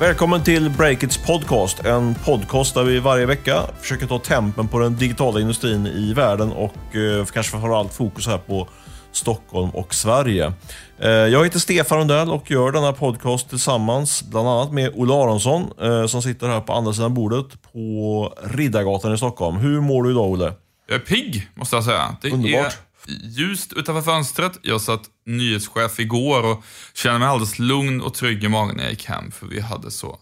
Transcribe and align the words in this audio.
Välkommen 0.00 0.44
till 0.44 0.70
Breakits 0.70 1.16
podcast. 1.26 1.84
En 1.84 2.14
podcast 2.14 2.74
där 2.74 2.82
vi 2.84 2.98
varje 2.98 3.26
vecka 3.26 3.62
försöker 3.80 4.06
ta 4.06 4.18
tempen 4.18 4.68
på 4.68 4.78
den 4.78 4.96
digitala 4.96 5.40
industrin 5.40 5.86
i 5.86 6.12
världen 6.12 6.52
och 6.52 6.96
eh, 6.96 7.24
kanske 7.24 7.50
framförallt 7.50 7.94
fokus 7.94 8.26
här 8.26 8.38
på 8.38 8.68
Stockholm 9.12 9.70
och 9.70 9.94
Sverige. 9.94 10.52
Eh, 10.98 11.08
jag 11.10 11.44
heter 11.44 11.58
Stefan 11.58 11.98
Rundell 11.98 12.30
och 12.30 12.50
gör 12.50 12.72
denna 12.72 12.92
podcast 12.92 13.48
tillsammans 13.48 14.22
bland 14.22 14.48
annat 14.48 14.72
med 14.72 14.92
Olle 14.94 15.14
Aronsson 15.14 15.70
eh, 15.82 16.06
som 16.06 16.22
sitter 16.22 16.48
här 16.48 16.60
på 16.60 16.72
andra 16.72 16.92
sidan 16.92 17.14
bordet 17.14 17.46
på 17.72 18.34
Riddargatan 18.44 19.14
i 19.14 19.16
Stockholm. 19.16 19.56
Hur 19.56 19.80
mår 19.80 20.02
du 20.02 20.10
idag 20.10 20.30
Olle? 20.30 20.52
Jag 20.88 20.94
är 20.94 21.04
pigg, 21.04 21.48
måste 21.54 21.76
jag 21.76 21.84
säga. 21.84 22.16
Det 22.22 22.30
Underbart. 22.30 22.66
är 22.66 22.87
ljust 23.08 23.72
utanför 23.72 24.02
fönstret. 24.02 24.58
Jag 24.62 24.80
satt 24.80 25.02
nyhetschef 25.26 26.00
igår 26.00 26.46
och 26.46 26.64
kände 26.94 27.18
mig 27.18 27.28
alldeles 27.28 27.58
lugn 27.58 28.00
och 28.00 28.14
trygg 28.14 28.44
i 28.44 28.48
magen 28.48 28.76
när 28.76 28.82
jag 28.82 28.92
gick 28.92 29.04
hem, 29.04 29.30
för 29.30 29.46
vi 29.46 29.60
hade 29.60 29.90
så, 29.90 30.18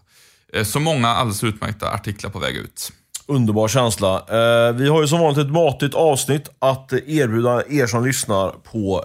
eh, 0.52 0.64
så 0.64 0.80
många 0.80 1.08
alldeles 1.08 1.44
utmärkta 1.44 1.90
artiklar 1.90 2.30
på 2.30 2.38
väg 2.38 2.56
ut. 2.56 2.92
Underbar 3.28 3.68
känsla. 3.68 4.14
Eh, 4.16 4.74
vi 4.74 4.88
har 4.88 5.00
ju 5.00 5.08
som 5.08 5.20
vanligt 5.20 5.46
ett 5.46 5.52
matigt 5.52 5.94
avsnitt 5.94 6.48
att 6.58 6.92
eh, 6.92 6.98
erbjuda 7.06 7.62
er 7.68 7.86
som 7.86 8.04
lyssnar 8.06 8.50
på. 8.50 9.02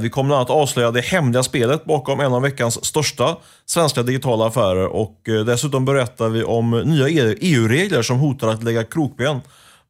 Vi 0.00 0.10
kommer 0.10 0.28
bland 0.28 0.38
annat 0.38 0.50
avslöja 0.50 0.90
det 0.90 1.00
hemliga 1.00 1.42
spelet 1.42 1.84
bakom 1.84 2.20
en 2.20 2.32
av 2.32 2.42
veckans 2.42 2.84
största 2.84 3.36
svenska 3.66 4.02
digitala 4.02 4.46
affärer 4.46 4.86
och 4.86 5.20
dessutom 5.46 5.84
berättar 5.84 6.28
vi 6.28 6.44
om 6.44 6.70
nya 6.70 7.08
e- 7.08 7.36
EU-regler 7.40 8.02
som 8.02 8.18
hotar 8.18 8.48
att 8.48 8.62
lägga 8.62 8.84
krokben 8.84 9.40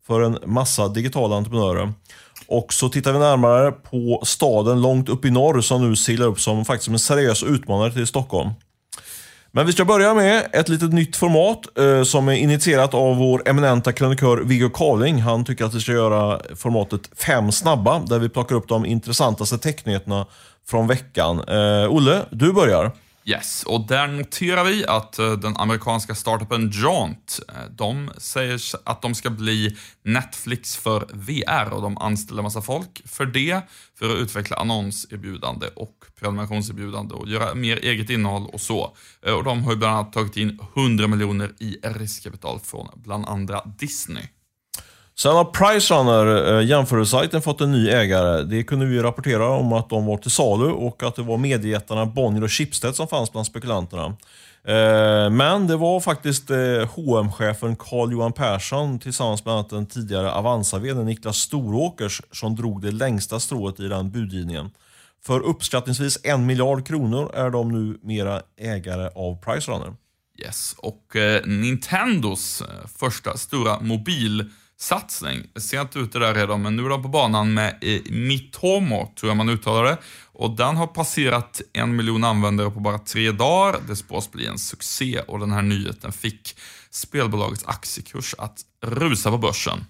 för 0.07 0.21
en 0.21 0.39
massa 0.47 0.89
digitala 0.89 1.37
entreprenörer. 1.37 1.93
Och 2.53 2.73
så 2.73 2.89
tittar 2.89 3.13
vi 3.13 3.19
närmare 3.19 3.73
på 3.73 4.23
staden 4.25 4.83
långt 4.83 5.09
upp 5.09 5.25
i 5.25 5.31
norr 5.31 5.61
som 5.61 5.89
nu 5.91 5.97
seglar 5.97 6.27
upp 6.27 6.41
som 6.41 6.65
faktiskt 6.65 6.89
en 6.89 6.99
seriös 6.99 7.43
utmanare 7.43 7.93
till 7.93 8.07
Stockholm. 8.07 8.51
Men 9.53 9.67
vi 9.67 9.73
ska 9.73 9.85
börja 9.85 10.15
med 10.15 10.47
ett 10.53 10.69
litet 10.69 10.93
nytt 10.93 11.17
format 11.17 11.79
eh, 11.79 12.03
som 12.03 12.29
är 12.29 12.33
initierat 12.33 12.95
av 12.95 13.17
vår 13.17 13.49
eminenta 13.49 13.93
krönikör 13.93 14.37
Viggo 14.37 14.69
Carling. 14.69 15.21
Han 15.21 15.45
tycker 15.45 15.65
att 15.65 15.75
vi 15.75 15.81
ska 15.81 15.93
göra 15.93 16.41
formatet 16.57 17.01
fem 17.17 17.53
snabba 17.53 17.99
där 17.99 18.19
vi 18.19 18.29
plockar 18.29 18.57
upp 18.57 18.69
de 18.69 18.87
intressantaste 18.87 19.59
technyheterna 19.59 20.27
från 20.69 20.87
veckan. 20.87 21.41
Eh, 21.49 21.93
Olle, 21.93 22.23
du 22.31 22.53
börjar. 22.53 22.93
Yes, 23.25 23.63
och 23.63 23.87
där 23.87 24.07
noterar 24.07 24.65
vi 24.65 24.87
att 24.87 25.19
eh, 25.19 25.33
den 25.33 25.57
amerikanska 25.57 26.15
startupen 26.15 26.71
Jaunt, 26.71 27.41
eh, 27.49 27.55
de 27.71 28.11
säger 28.19 28.61
att 28.85 29.03
de 29.03 29.15
ska 29.15 29.31
bli 29.31 29.77
Netflix 30.05 30.77
för 30.77 31.07
VR 31.13 31.73
och 31.73 31.83
de 31.83 31.99
anställer 31.99 32.43
massa 32.43 32.63
folk 32.63 33.03
för 33.05 33.27
det, 33.27 33.61
för 33.99 34.11
att 34.11 34.19
utveckla 34.19 34.57
annonserbjudande 34.57 35.67
och 35.77 36.05
prenumerationserbjudande 36.21 37.15
och 37.15 37.29
göra 37.29 37.55
mer 37.55 37.77
eget 37.77 38.11
innehåll 38.11 38.47
och 38.53 38.61
så. 38.61 38.97
Eh, 39.27 39.35
och 39.35 39.45
de 39.45 39.65
har 39.65 39.73
ju 39.73 39.79
bland 39.79 39.97
annat 39.97 40.13
tagit 40.13 40.37
in 40.37 40.59
100 40.75 41.07
miljoner 41.07 41.53
i 41.59 41.79
riskkapital 41.83 42.61
från 42.61 42.89
bland 42.95 43.27
andra 43.27 43.63
Disney. 43.79 44.25
Sen 45.19 45.33
har 45.33 45.45
Pricerunner, 45.45 46.59
eh, 46.59 46.67
jämförelsesajten, 46.67 47.43
fått 47.43 47.61
en 47.61 47.73
ny 47.73 47.89
ägare. 47.89 48.43
Det 48.43 48.65
kunde 48.65 48.87
vi 48.87 49.03
rapportera 49.03 49.49
om 49.49 49.73
att 49.73 49.89
de 49.89 50.07
var 50.07 50.17
till 50.17 50.31
salu 50.31 50.65
och 50.65 51.03
att 51.03 51.17
det 51.17 51.23
var 51.23 51.39
mediejättarna 51.39 52.07
Bonnier 52.07 52.45
och 52.45 52.53
Schibsted 52.53 52.95
som 52.95 53.09
fanns 53.09 53.33
bland 53.33 53.47
spekulanterna. 53.47 54.05
Eh, 54.65 55.31
men 55.31 55.67
det 55.67 55.77
var 55.77 56.01
faktiskt 56.01 56.51
eh, 56.51 56.57
hm 56.57 57.33
chefen 57.33 57.77
Carl-Johan 57.77 58.33
Persson 58.33 58.99
tillsammans 58.99 59.45
med 59.45 59.65
den 59.71 59.87
tidigare 59.87 60.33
avanza 60.33 60.79
vdn 60.79 61.07
Niklas 61.07 61.37
Storåkers 61.37 62.23
som 62.33 62.57
drog 62.57 62.83
det 62.83 62.91
längsta 62.91 63.41
strået 63.41 63.81
i 63.81 63.89
den 63.89 64.11
budgivningen. 64.11 64.71
För 65.25 65.41
uppskattningsvis 65.41 66.19
en 66.23 66.47
miljard 66.47 66.87
kronor 66.87 67.31
är 67.35 67.51
de 67.51 67.73
nu 67.73 67.99
mera 68.03 68.43
ägare 68.61 69.11
av 69.15 69.41
Pricerunner. 69.41 69.95
Yes, 70.39 70.75
och 70.79 71.17
Nintendos 71.45 72.63
första 72.99 73.37
stora 73.37 73.81
mobil 73.81 74.51
Satsning, 74.83 75.47
Sent 75.57 75.97
ute 75.97 76.19
där 76.19 76.35
redan, 76.35 76.63
men 76.63 76.77
nu 76.77 76.85
är 76.85 76.89
de 76.89 77.03
på 77.03 77.09
banan 77.09 77.55
med 77.55 77.75
Mitomo, 78.11 79.13
tror 79.21 79.31
jag 79.31 79.37
man 79.37 79.49
uttalar 79.49 79.85
det. 79.85 79.97
Och 80.33 80.57
den 80.57 80.77
har 80.77 80.87
passerat 80.87 81.61
en 81.73 81.97
miljon 81.97 82.25
användare 82.25 82.71
på 82.71 82.81
bara 82.81 82.99
tre 82.99 83.33
dagar. 83.33 83.77
Det 83.89 83.97
spås 83.97 84.33
bli 84.33 84.47
en 84.47 84.59
succé 84.59 85.21
och 85.29 85.39
den 85.39 85.53
här 85.53 85.63
nyheten 85.63 86.13
fick 86.13 86.57
spelbolagets 86.91 87.65
aktiekurs 87.67 88.35
att 88.39 88.61
rusa 88.87 89.31
på 89.31 89.39
börsen. 89.39 89.85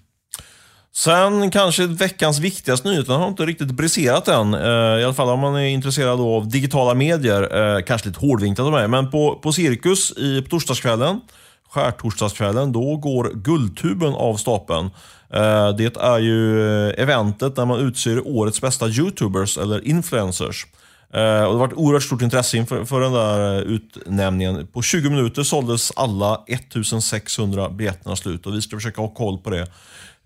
Sen 0.94 1.50
kanske 1.50 1.86
veckans 1.86 2.38
viktigaste 2.38 2.88
nyhet, 2.88 3.06
den 3.06 3.20
har 3.20 3.28
inte 3.28 3.46
riktigt 3.46 3.70
briserat 3.70 4.28
än. 4.28 4.54
Eh, 4.54 5.00
I 5.00 5.04
alla 5.04 5.14
fall 5.14 5.28
om 5.28 5.40
man 5.40 5.54
är 5.54 5.66
intresserad 5.66 6.20
av 6.20 6.48
digitala 6.48 6.94
medier. 6.94 7.76
Eh, 7.76 7.82
kanske 7.82 8.08
lite 8.08 8.20
hårdvinklat 8.20 8.66
av 8.66 8.72
mig, 8.72 8.88
men 8.88 9.10
på, 9.10 9.40
på 9.42 9.52
Cirkus 9.52 10.12
i, 10.16 10.42
på 10.42 10.48
torsdagskvällen, 10.48 11.20
skärtorsdagskvällen, 11.72 12.72
då 12.72 12.96
går 12.96 13.30
Guldtuben 13.34 14.14
av 14.14 14.36
stapeln. 14.36 14.90
Eh, 15.30 15.76
det 15.76 15.96
är 15.96 16.18
ju 16.18 16.90
eventet 16.90 17.56
där 17.56 17.66
man 17.66 17.80
utser 17.80 18.26
årets 18.26 18.60
bästa 18.60 18.88
YouTubers 18.88 19.58
eller 19.58 19.88
influencers. 19.88 20.66
Eh, 21.14 21.20
och 21.20 21.52
det 21.54 21.58
har 21.58 21.58
varit 21.58 21.72
oerhört 21.72 22.02
stort 22.02 22.22
intresse 22.22 22.56
inför 22.56 22.84
för 22.84 23.00
den 23.00 23.12
där 23.12 23.62
utnämningen. 23.62 24.66
På 24.66 24.82
20 24.82 25.10
minuter 25.10 25.42
såldes 25.42 25.92
alla 25.96 26.44
1600 26.46 27.68
biljetterna 27.70 28.16
slut 28.16 28.46
och 28.46 28.54
vi 28.54 28.62
ska 28.62 28.76
försöka 28.76 29.00
ha 29.00 29.08
koll 29.08 29.38
på 29.38 29.50
det 29.50 29.66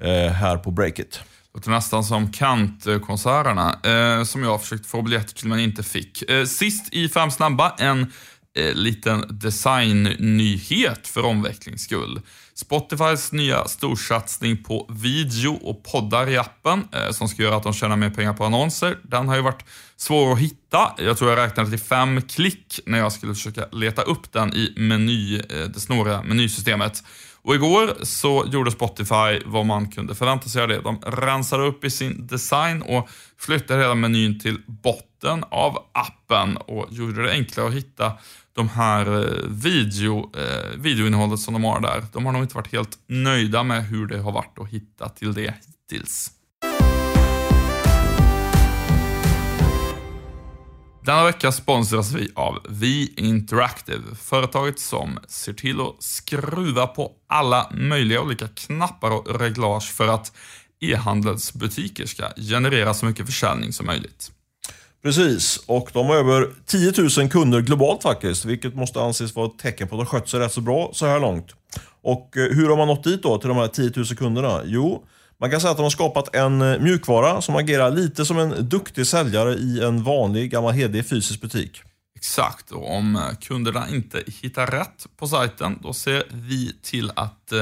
eh, 0.02 0.32
här 0.32 0.56
på 0.56 0.70
Breakit. 0.70 1.20
låter 1.54 1.70
nästan 1.70 2.04
som 2.04 2.32
Kant-konserterna, 2.32 3.80
som 4.24 4.42
jag 4.42 4.50
har 4.50 4.58
försökt 4.58 4.86
få 4.86 5.02
biljetter 5.02 5.34
till 5.34 5.48
men 5.48 5.60
inte 5.60 5.82
fick. 5.82 6.22
Sist 6.46 6.94
i 6.94 7.08
Fem 7.08 7.30
snabba, 7.30 7.74
en 7.78 8.12
eh, 8.56 8.75
liten 8.75 9.25
designnyhet 9.28 11.09
för 11.09 11.25
omvecklings 11.25 11.83
skull. 11.83 12.21
Spotifys 12.55 13.33
nya 13.33 13.69
storsatsning 13.69 14.65
på 14.65 14.87
video 14.91 15.53
och 15.53 15.84
poddar 15.84 16.28
i 16.28 16.37
appen, 16.37 16.89
eh, 16.93 17.11
som 17.11 17.28
ska 17.28 17.43
göra 17.43 17.56
att 17.56 17.62
de 17.62 17.72
tjänar 17.72 17.97
mer 17.97 18.11
pengar 18.11 18.33
på 18.33 18.44
annonser, 18.44 18.99
den 19.03 19.28
har 19.28 19.37
ju 19.37 19.43
varit 19.43 19.65
svår 19.97 20.33
att 20.33 20.39
hitta. 20.39 20.93
Jag 20.99 21.19
tror 21.19 21.31
jag 21.31 21.39
räknade 21.39 21.71
till 21.71 21.78
fem 21.78 22.22
klick 22.22 22.81
när 22.87 22.99
jag 22.99 23.12
skulle 23.12 23.34
försöka 23.34 23.67
leta 23.72 24.03
upp 24.03 24.33
den 24.33 24.55
i 24.55 24.75
meny, 24.77 25.37
eh, 25.37 25.43
det 25.75 25.81
snåriga 25.81 26.23
menysystemet. 26.23 27.03
Och 27.43 27.55
igår 27.55 27.94
så 28.03 28.44
gjorde 28.47 28.71
Spotify 28.71 29.41
vad 29.44 29.67
man 29.67 29.91
kunde 29.91 30.15
förvänta 30.15 30.49
sig 30.49 30.62
av 30.62 30.69
det. 30.69 30.81
De 30.81 31.00
rensade 31.00 31.65
upp 31.65 31.84
i 31.84 31.91
sin 31.91 32.27
design 32.27 32.83
och 32.83 33.09
flyttade 33.38 33.83
hela 33.83 33.94
menyn 33.94 34.41
till 34.41 34.59
botten 34.67 35.44
av 35.50 35.78
appen 35.93 36.56
och 36.56 36.87
gjorde 36.91 37.23
det 37.23 37.33
enklare 37.33 37.69
att 37.69 37.75
hitta 37.75 38.12
de 38.56 38.69
här 38.69 39.06
eh, 39.06 39.49
video, 39.49 40.31
eh, 40.37 40.78
videoinnehållet 40.78 41.41
som 41.41 41.55
de 41.55 41.65
har 41.65 41.81
där. 41.81 42.05
De 42.12 42.27
har 42.27 42.33
nog 42.33 42.43
inte 42.43 42.55
varit 42.55 42.72
helt 42.72 42.99
nöjda 43.06 43.62
med 43.62 43.84
hur 43.84 44.06
det 44.06 44.19
har 44.19 44.33
varit 44.33 44.59
att 44.59 44.69
hitta 44.69 45.09
till 45.09 45.34
det 45.34 45.55
hittills. 45.67 46.31
Denna 51.05 51.25
vecka 51.25 51.53
sponsras 51.53 52.12
vi 52.12 52.31
av 52.34 52.67
V 52.69 52.87
Interactive, 53.17 54.15
företaget 54.22 54.78
som 54.78 55.19
ser 55.28 55.53
till 55.53 55.81
att 55.81 56.03
skruva 56.03 56.87
på 56.87 57.12
alla 57.28 57.71
möjliga 57.75 58.21
olika 58.21 58.49
knappar 58.49 59.11
och 59.11 59.41
reglage 59.41 59.93
för 59.94 60.09
att 60.09 60.33
e-handelsbutiker 60.81 62.06
ska 62.06 62.25
generera 62.37 62.94
så 62.94 63.06
mycket 63.06 63.27
försäljning 63.27 63.73
som 63.73 63.87
möjligt. 63.87 64.33
Precis, 65.06 65.61
och 65.67 65.91
de 65.93 66.06
har 66.06 66.17
över 66.17 66.49
10 66.65 66.93
000 67.19 67.28
kunder 67.31 67.61
globalt 67.61 68.03
faktiskt, 68.03 68.44
vilket 68.44 68.75
måste 68.75 69.00
anses 69.00 69.34
vara 69.34 69.47
ett 69.47 69.59
tecken 69.59 69.89
på 69.89 69.94
att 69.94 70.00
de 70.00 70.06
skött 70.06 70.28
sig 70.28 70.41
rätt 70.41 70.53
så 70.53 70.61
bra 70.61 70.91
så 70.93 71.06
här 71.06 71.21
långt. 71.21 71.55
Och 72.03 72.37
eh, 72.37 72.56
hur 72.56 72.69
har 72.69 72.76
man 72.76 72.88
nått 72.88 73.05
dit 73.05 73.23
då, 73.23 73.38
till 73.38 73.49
de 73.49 73.56
här 73.56 73.69
10 73.69 73.93
000 73.97 74.06
kunderna? 74.06 74.61
Jo, 74.64 75.05
man 75.41 75.50
kan 75.50 75.61
säga 75.61 75.70
att 75.70 75.76
de 75.76 75.82
har 75.82 75.91
skapat 75.91 76.35
en 76.35 76.62
eh, 76.62 76.79
mjukvara 76.79 77.43
som 77.43 77.56
agerar 77.56 77.91
lite 77.91 78.25
som 78.25 78.38
en 78.38 78.69
duktig 78.69 79.06
säljare 79.06 79.55
i 79.55 79.81
en 79.85 80.03
vanlig 80.03 80.50
gammal 80.50 80.73
hederlig 80.73 81.09
fysisk 81.09 81.41
butik. 81.41 81.82
Exakt, 82.17 82.70
och 82.70 82.97
om 82.97 83.17
eh, 83.17 83.23
kunderna 83.41 83.88
inte 83.88 84.23
hittar 84.26 84.67
rätt 84.67 85.06
på 85.17 85.29
sajten, 85.29 85.79
då 85.82 85.93
ser 85.93 86.25
vi 86.31 86.73
till 86.82 87.11
att 87.17 87.52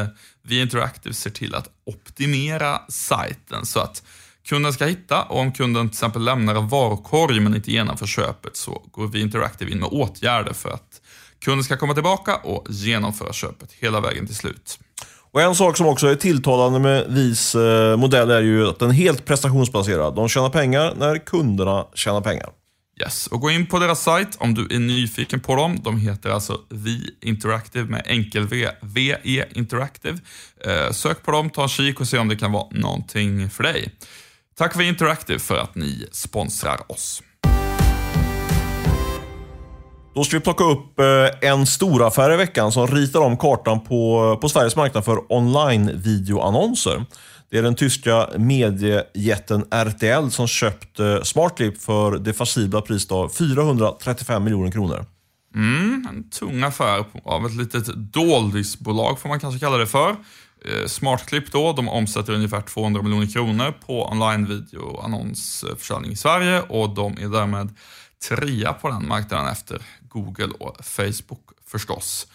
vi 0.43 0.61
Interactive 0.61 1.14
ser 1.14 1.31
till 1.31 1.55
att 1.55 1.69
optimera 1.87 2.81
sajten 2.88 3.67
så 3.67 3.81
att 3.81 4.02
kunden 4.49 4.73
ska 4.73 4.87
hitta 4.87 5.23
och 5.23 5.41
om 5.41 5.52
kunden 5.52 5.88
till 5.88 5.94
exempel 5.94 6.25
lämnar 6.25 6.55
en 6.55 6.69
varukorg 6.69 7.41
men 7.41 7.55
inte 7.55 7.73
genomför 7.73 8.06
köpet 8.06 8.56
så 8.56 8.82
går 8.91 9.06
vi 9.06 9.20
Interactive 9.20 9.70
in 9.70 9.79
med 9.79 9.88
åtgärder 9.88 10.52
för 10.52 10.70
att 10.70 11.00
kunden 11.44 11.64
ska 11.64 11.76
komma 11.76 11.94
tillbaka 11.94 12.37
och 12.37 12.67
genomföra 12.70 13.32
köpet 13.32 13.73
hela 13.73 14.00
vägen 14.00 14.26
till 14.26 14.37
slut. 14.37 14.79
Och 15.32 15.43
En 15.43 15.55
sak 15.55 15.76
som 15.76 15.87
också 15.87 16.06
är 16.06 16.14
tilltalande 16.14 16.79
med 16.79 17.05
VIS 17.08 17.55
eh, 17.55 17.96
modell 17.96 18.31
är 18.31 18.41
ju 18.41 18.69
att 18.69 18.79
den 18.79 18.91
är 18.91 18.94
helt 18.94 19.25
prestationsbaserad. 19.25 20.14
De 20.14 20.29
tjänar 20.29 20.50
pengar 20.50 20.94
när 20.97 21.19
kunderna 21.19 21.87
tjänar 21.94 22.20
pengar. 22.20 22.49
Yes, 23.00 23.26
och 23.26 23.40
gå 23.40 23.50
in 23.50 23.67
på 23.67 23.79
deras 23.79 24.02
sajt 24.02 24.37
om 24.38 24.55
du 24.55 24.76
är 24.76 24.79
nyfiken 24.79 25.40
på 25.40 25.56
dem. 25.56 25.81
De 25.85 25.99
heter 25.99 26.31
alltså 26.31 26.61
Vi 26.69 27.17
Interactive 27.20 27.85
med 27.85 28.02
enkel 28.06 28.47
V, 28.47 28.69
VE 28.81 29.47
Interactive. 29.55 30.19
Eh, 30.64 30.90
sök 30.93 31.23
på 31.23 31.31
dem, 31.31 31.50
ta 31.50 31.62
en 31.62 31.69
kik 31.69 32.00
och 32.00 32.08
se 32.08 32.19
om 32.19 32.29
det 32.29 32.37
kan 32.37 32.52
vara 32.52 32.67
någonting 32.70 33.50
för 33.50 33.62
dig. 33.62 33.93
Tack 34.56 34.76
Vi 34.76 34.88
Interactive 34.88 35.38
för 35.38 35.56
att 35.56 35.74
ni 35.74 36.06
sponsrar 36.12 36.92
oss. 36.92 37.22
Då 40.14 40.24
ska 40.24 40.36
vi 40.36 40.42
plocka 40.42 40.64
upp 40.64 40.98
eh, 40.98 41.50
en 41.50 41.66
stor 41.66 42.06
affär 42.06 42.32
i 42.32 42.36
veckan 42.36 42.72
som 42.72 42.86
ritar 42.86 43.20
om 43.20 43.36
kartan 43.36 43.80
på, 43.80 44.38
på 44.40 44.48
Sveriges 44.48 44.76
marknad 44.76 45.04
för 45.04 45.32
online-videoannonser. 45.32 47.04
Det 47.50 47.58
är 47.58 47.62
den 47.62 47.74
tyska 47.74 48.28
mediejätten 48.38 49.64
RTL 49.70 50.28
som 50.30 50.46
köpt 50.46 51.00
eh, 51.00 51.22
Smartclip 51.22 51.82
för 51.82 52.18
det 52.18 52.32
fascibla 52.32 52.80
priset 52.80 53.12
av 53.12 53.28
435 53.28 54.44
miljoner 54.44 54.70
kronor. 54.70 55.06
Mm, 55.54 56.06
en 56.10 56.30
tung 56.30 56.62
affär 56.62 57.04
av 57.24 57.46
ett 57.46 57.54
litet 57.54 57.86
doldisbolag 58.12 59.20
får 59.20 59.28
man 59.28 59.40
kanske 59.40 59.60
kalla 59.60 59.76
det 59.76 59.86
för. 59.86 60.16
Eh, 60.64 60.87
Smartclip 60.87 61.52
då, 61.52 61.72
de 61.72 61.88
omsätter 61.88 62.32
ungefär 62.32 62.61
200 62.61 63.02
miljoner 63.02 63.26
kronor 63.26 63.75
på 63.87 64.06
online-videoannonsförsäljning 64.06 66.12
i 66.12 66.16
Sverige 66.16 66.61
och 66.61 66.94
de 66.94 67.12
är 67.12 67.28
därmed 67.28 67.75
trea 68.28 68.72
på 68.72 68.88
den 68.88 69.08
marknaden 69.08 69.46
efter 69.46 69.82
Google 70.08 70.52
och 70.58 70.84
Facebook 70.84 71.49
förstås. 71.66 72.26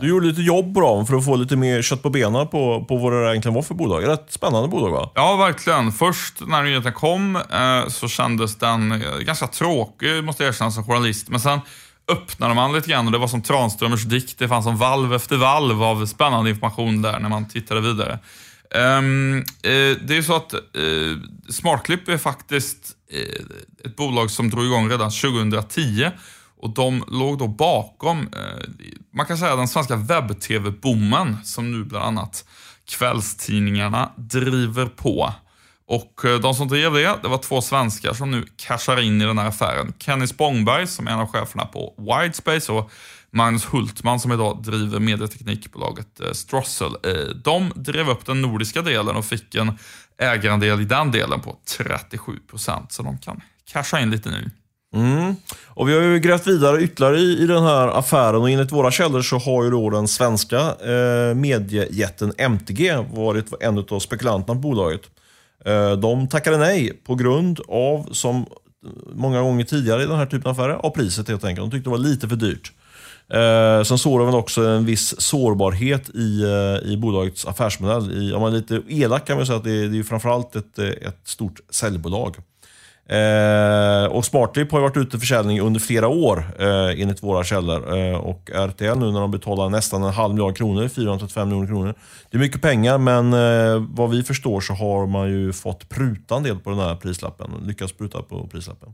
Du 0.00 0.08
gjorde 0.08 0.26
lite 0.26 0.42
jobb 0.42 0.74
på 0.74 0.80
dem 0.80 1.06
för 1.06 1.16
att 1.16 1.24
få 1.24 1.36
lite 1.36 1.56
mer 1.56 1.82
kött 1.82 2.02
på 2.02 2.10
benen 2.10 2.48
på, 2.48 2.84
på 2.88 2.96
vad 2.96 3.12
det 3.12 3.30
egentligen 3.30 3.54
var 3.54 3.62
för 3.62 3.74
bolag. 3.74 4.08
Rätt 4.08 4.32
spännande 4.32 4.68
bolag 4.68 4.90
va? 4.90 5.10
Ja, 5.14 5.36
verkligen. 5.36 5.92
Först 5.92 6.46
när 6.46 6.62
nyheten 6.62 6.92
kom 6.92 7.36
eh, 7.36 7.88
så 7.88 8.08
kändes 8.08 8.56
den 8.56 8.92
eh, 8.92 9.18
ganska 9.18 9.46
tråkig, 9.46 10.24
måste 10.24 10.42
jag 10.42 10.48
erkänna, 10.48 10.70
som 10.70 10.84
journalist. 10.84 11.28
Men 11.28 11.40
sen 11.40 11.60
öppnade 12.08 12.54
man 12.54 12.72
lite 12.72 12.90
grann 12.90 13.06
och 13.06 13.12
det 13.12 13.18
var 13.18 13.28
som 13.28 13.42
Tranströmers 13.42 14.04
dikt. 14.04 14.38
Det 14.38 14.48
fanns 14.48 14.64
som 14.64 14.76
valv 14.76 15.14
efter 15.14 15.36
valv 15.36 15.82
av 15.82 16.06
spännande 16.06 16.50
information 16.50 17.02
där 17.02 17.18
när 17.18 17.28
man 17.28 17.48
tittade 17.48 17.80
vidare. 17.80 18.18
Um, 18.74 19.38
eh, 19.38 19.42
det 19.62 20.10
är 20.10 20.14
ju 20.14 20.22
så 20.22 20.36
att 20.36 20.54
uh, 20.54 21.16
Smartclip 21.48 22.08
är 22.08 22.18
faktiskt 22.18 22.96
uh, 23.14 23.46
ett 23.84 23.96
bolag 23.96 24.30
som 24.30 24.50
drog 24.50 24.64
igång 24.64 24.90
redan 24.90 25.10
2010 25.10 26.10
och 26.60 26.70
de 26.70 27.04
låg 27.08 27.38
då 27.38 27.46
bakom, 27.46 28.20
uh, 28.20 28.26
man 29.14 29.26
kan 29.26 29.38
säga 29.38 29.56
den 29.56 29.68
svenska 29.68 29.96
webb-tv-boomen 29.96 31.36
som 31.44 31.72
nu 31.72 31.84
bland 31.84 32.04
annat 32.04 32.44
kvällstidningarna 32.88 34.12
driver 34.16 34.86
på. 34.86 35.32
Och 35.88 36.24
eh, 36.24 36.40
de 36.40 36.54
som 36.54 36.68
drev 36.68 36.92
det, 36.92 37.18
det 37.22 37.28
var 37.28 37.38
två 37.38 37.60
svenskar 37.60 38.12
som 38.12 38.30
nu 38.30 38.44
cashar 38.56 39.00
in 39.00 39.22
i 39.22 39.24
den 39.24 39.38
här 39.38 39.48
affären. 39.48 39.92
Kenny 39.98 40.26
Spångberg 40.26 40.86
som 40.86 41.06
är 41.06 41.10
en 41.10 41.18
av 41.18 41.26
cheferna 41.26 41.64
på 41.64 41.94
Widespace 41.98 42.72
och 42.72 42.90
Magnus 43.30 43.64
Hultman 43.64 44.20
som 44.20 44.32
idag 44.32 44.62
driver 44.62 45.00
medieteknikbolaget 45.00 46.20
eh, 46.20 46.32
Strossel. 46.32 46.92
Eh, 47.02 47.34
de 47.44 47.72
drev 47.74 48.10
upp 48.10 48.26
den 48.26 48.42
nordiska 48.42 48.82
delen 48.82 49.16
och 49.16 49.24
fick 49.24 49.54
en 49.54 49.78
ägarandel 50.18 50.80
i 50.80 50.84
den 50.84 51.10
delen 51.10 51.40
på 51.40 51.56
37 51.78 52.32
procent. 52.50 52.92
Så 52.92 53.02
de 53.02 53.18
kan 53.18 53.40
casha 53.72 54.00
in 54.00 54.10
lite 54.10 54.30
nu. 54.30 54.50
Mm. 54.94 55.36
Och 55.66 55.88
vi 55.88 55.94
har 55.94 56.02
ju 56.02 56.18
grävt 56.18 56.46
vidare 56.46 56.82
ytterligare 56.82 57.18
i, 57.18 57.42
i 57.42 57.46
den 57.46 57.62
här 57.62 57.88
affären 57.88 58.40
och 58.40 58.50
enligt 58.50 58.72
våra 58.72 58.90
källor 58.90 59.22
så 59.22 59.38
har 59.38 59.64
ju 59.64 59.70
då 59.70 59.90
den 59.90 60.08
svenska 60.08 60.58
eh, 60.60 61.34
mediejätten 61.34 62.32
MTG 62.38 62.96
varit 62.96 63.46
en 63.60 63.78
av 63.78 63.98
spekulanterna 63.98 64.54
på 64.54 64.60
bolaget. 64.60 65.02
Eh, 65.64 65.92
de 65.92 66.28
tackade 66.28 66.58
nej 66.58 66.92
på 67.04 67.14
grund 67.14 67.60
av, 67.68 68.08
som 68.12 68.46
många 69.12 69.42
gånger 69.42 69.64
tidigare 69.64 70.02
i 70.02 70.06
den 70.06 70.16
här 70.16 70.26
typen 70.26 70.50
av 70.50 70.60
affärer, 70.60 70.74
av 70.74 70.90
priset 70.90 71.28
helt 71.28 71.44
enkelt. 71.44 71.70
De 71.70 71.76
tyckte 71.76 71.90
det 71.90 71.96
var 71.96 71.98
lite 71.98 72.28
för 72.28 72.36
dyrt. 72.36 72.72
Eh, 73.32 73.82
sen 73.82 73.98
såg 73.98 74.20
de 74.20 74.34
också 74.34 74.66
en 74.66 74.84
viss 74.84 75.20
sårbarhet 75.20 76.08
i, 76.08 76.42
eh, 76.42 76.90
i 76.92 76.96
bolagets 76.96 77.46
affärsmodell. 77.46 78.22
I, 78.22 78.32
om 78.32 78.40
man 78.40 78.52
är 78.52 78.56
lite 78.56 78.82
elak 78.88 79.26
kan 79.26 79.36
man 79.36 79.46
säga 79.46 79.58
att 79.58 79.64
det 79.64 79.84
är, 79.84 79.88
det 79.88 79.98
är 79.98 80.02
framförallt 80.02 80.56
ett, 80.56 80.78
eh, 80.78 80.88
ett 80.88 81.20
stort 81.24 81.60
säljbolag. 81.70 82.36
Eh, 83.08 84.04
och 84.04 84.24
Smartlip 84.24 84.72
har 84.72 84.80
varit 84.80 84.96
ute 84.96 85.16
i 85.16 85.20
försäljning 85.20 85.60
under 85.60 85.80
flera 85.80 86.08
år 86.08 86.54
eh, 86.58 87.00
enligt 87.02 87.22
våra 87.22 87.44
källor. 87.44 87.98
Eh, 87.98 88.16
och 88.16 88.50
RTL 88.50 88.98
nu 88.98 89.12
när 89.12 89.20
de 89.20 89.30
betalar 89.30 89.68
nästan 89.68 90.02
en 90.02 90.12
halv 90.12 90.34
miljard 90.34 90.56
kronor, 90.56 90.88
435 90.88 91.48
miljoner 91.48 91.66
kronor. 91.66 91.94
Det 92.30 92.36
är 92.36 92.40
mycket 92.40 92.62
pengar 92.62 92.98
men 92.98 93.32
eh, 93.32 93.86
vad 93.88 94.10
vi 94.10 94.22
förstår 94.22 94.60
så 94.60 94.72
har 94.72 95.06
man 95.06 95.28
ju 95.30 95.52
fått 95.52 95.88
pruta 95.88 96.36
en 96.36 96.42
del 96.42 96.58
på 96.58 96.70
den 96.70 96.78
här 96.78 96.96
prislappen. 96.96 97.50
Lyckats 97.66 97.92
pruta 97.92 98.22
på 98.22 98.46
prislappen. 98.46 98.88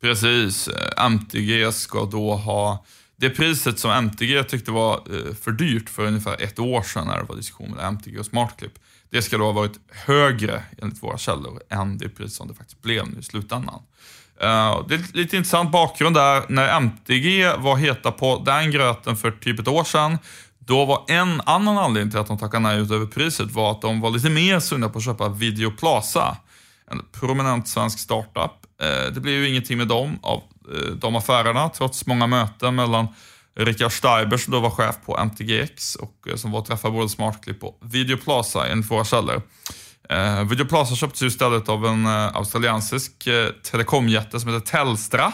Precis. 0.00 0.68
Eh, 0.68 1.04
MTG 1.04 1.72
ska 1.72 2.04
då 2.04 2.34
ha 2.34 2.84
det 3.16 3.30
priset 3.30 3.78
som 3.78 3.90
MTG 3.90 4.44
tyckte 4.44 4.70
var 4.70 4.94
eh, 4.94 5.34
för 5.34 5.50
dyrt 5.50 5.88
för 5.88 6.06
ungefär 6.06 6.42
ett 6.42 6.58
år 6.58 6.82
sedan 6.82 7.06
när 7.06 7.18
det 7.18 7.24
var 7.24 7.36
diskussion 7.36 7.70
med 7.70 7.84
MTG 7.84 8.18
och 8.18 8.26
Smartclip. 8.26 8.72
Det 9.10 9.22
ska 9.22 9.38
då 9.38 9.44
ha 9.44 9.52
varit 9.52 9.80
högre 9.90 10.62
enligt 10.82 11.02
våra 11.02 11.18
källor 11.18 11.62
än 11.70 11.98
det 11.98 12.08
pris 12.08 12.34
som 12.34 12.48
det 12.48 12.54
faktiskt 12.54 12.82
blev 12.82 13.08
nu 13.08 13.18
i 13.18 13.22
slutändan. 13.22 13.82
Uh, 14.42 14.86
det 14.88 14.94
är 14.94 15.16
lite 15.16 15.36
intressant 15.36 15.72
bakgrund 15.72 16.16
där. 16.16 16.42
När 16.48 16.76
MTG 16.76 17.52
var 17.58 17.76
heta 17.76 18.12
på 18.12 18.42
den 18.46 18.70
gröten 18.70 19.16
för 19.16 19.30
typ 19.30 19.60
ett 19.60 19.68
år 19.68 19.84
sedan, 19.84 20.18
då 20.58 20.84
var 20.84 21.04
en 21.08 21.40
annan 21.40 21.78
anledning 21.78 22.10
till 22.10 22.20
att 22.20 22.26
de 22.26 22.38
tackade 22.38 22.62
nej 22.62 22.80
utöver 22.80 23.06
priset 23.06 23.50
var 23.50 23.70
att 23.70 23.82
de 23.82 24.00
var 24.00 24.10
lite 24.10 24.30
mer 24.30 24.60
sugna 24.60 24.88
på 24.88 24.98
att 24.98 25.04
köpa 25.04 25.28
Videoplaza. 25.28 26.36
En 26.90 27.02
prominent 27.20 27.68
svensk 27.68 27.98
startup. 27.98 28.52
Uh, 28.82 29.12
det 29.14 29.20
blev 29.20 29.34
ju 29.34 29.48
ingenting 29.48 29.78
med 29.78 29.88
dem 29.88 30.18
av 30.22 30.42
uh, 30.74 30.94
de 30.96 31.16
affärerna, 31.16 31.68
trots 31.68 32.06
många 32.06 32.26
möten 32.26 32.74
mellan 32.74 33.08
Rickard 33.64 33.92
Steiber 33.92 34.36
som 34.36 34.52
då 34.52 34.60
var 34.60 34.70
chef 34.70 34.96
på 35.06 35.18
MTGX 35.18 35.94
och 35.94 36.28
eh, 36.28 36.36
som 36.36 36.50
var 36.50 36.60
och 36.60 36.66
träffade 36.66 36.94
både 36.94 37.08
Smartclip 37.08 37.64
och 37.64 37.78
Videoplaza 37.82 38.66
enligt 38.68 38.90
våra 38.90 39.04
källor. 39.04 39.42
Eh, 40.10 40.44
Videoplaza 40.44 40.94
köptes 40.94 41.22
ju 41.22 41.26
istället 41.26 41.68
av 41.68 41.86
en 41.86 42.06
eh, 42.06 42.36
australiensisk 42.36 43.26
eh, 43.26 43.48
telekomjätte 43.70 44.40
som 44.40 44.54
heter 44.54 44.66
Telstra. 44.66 45.32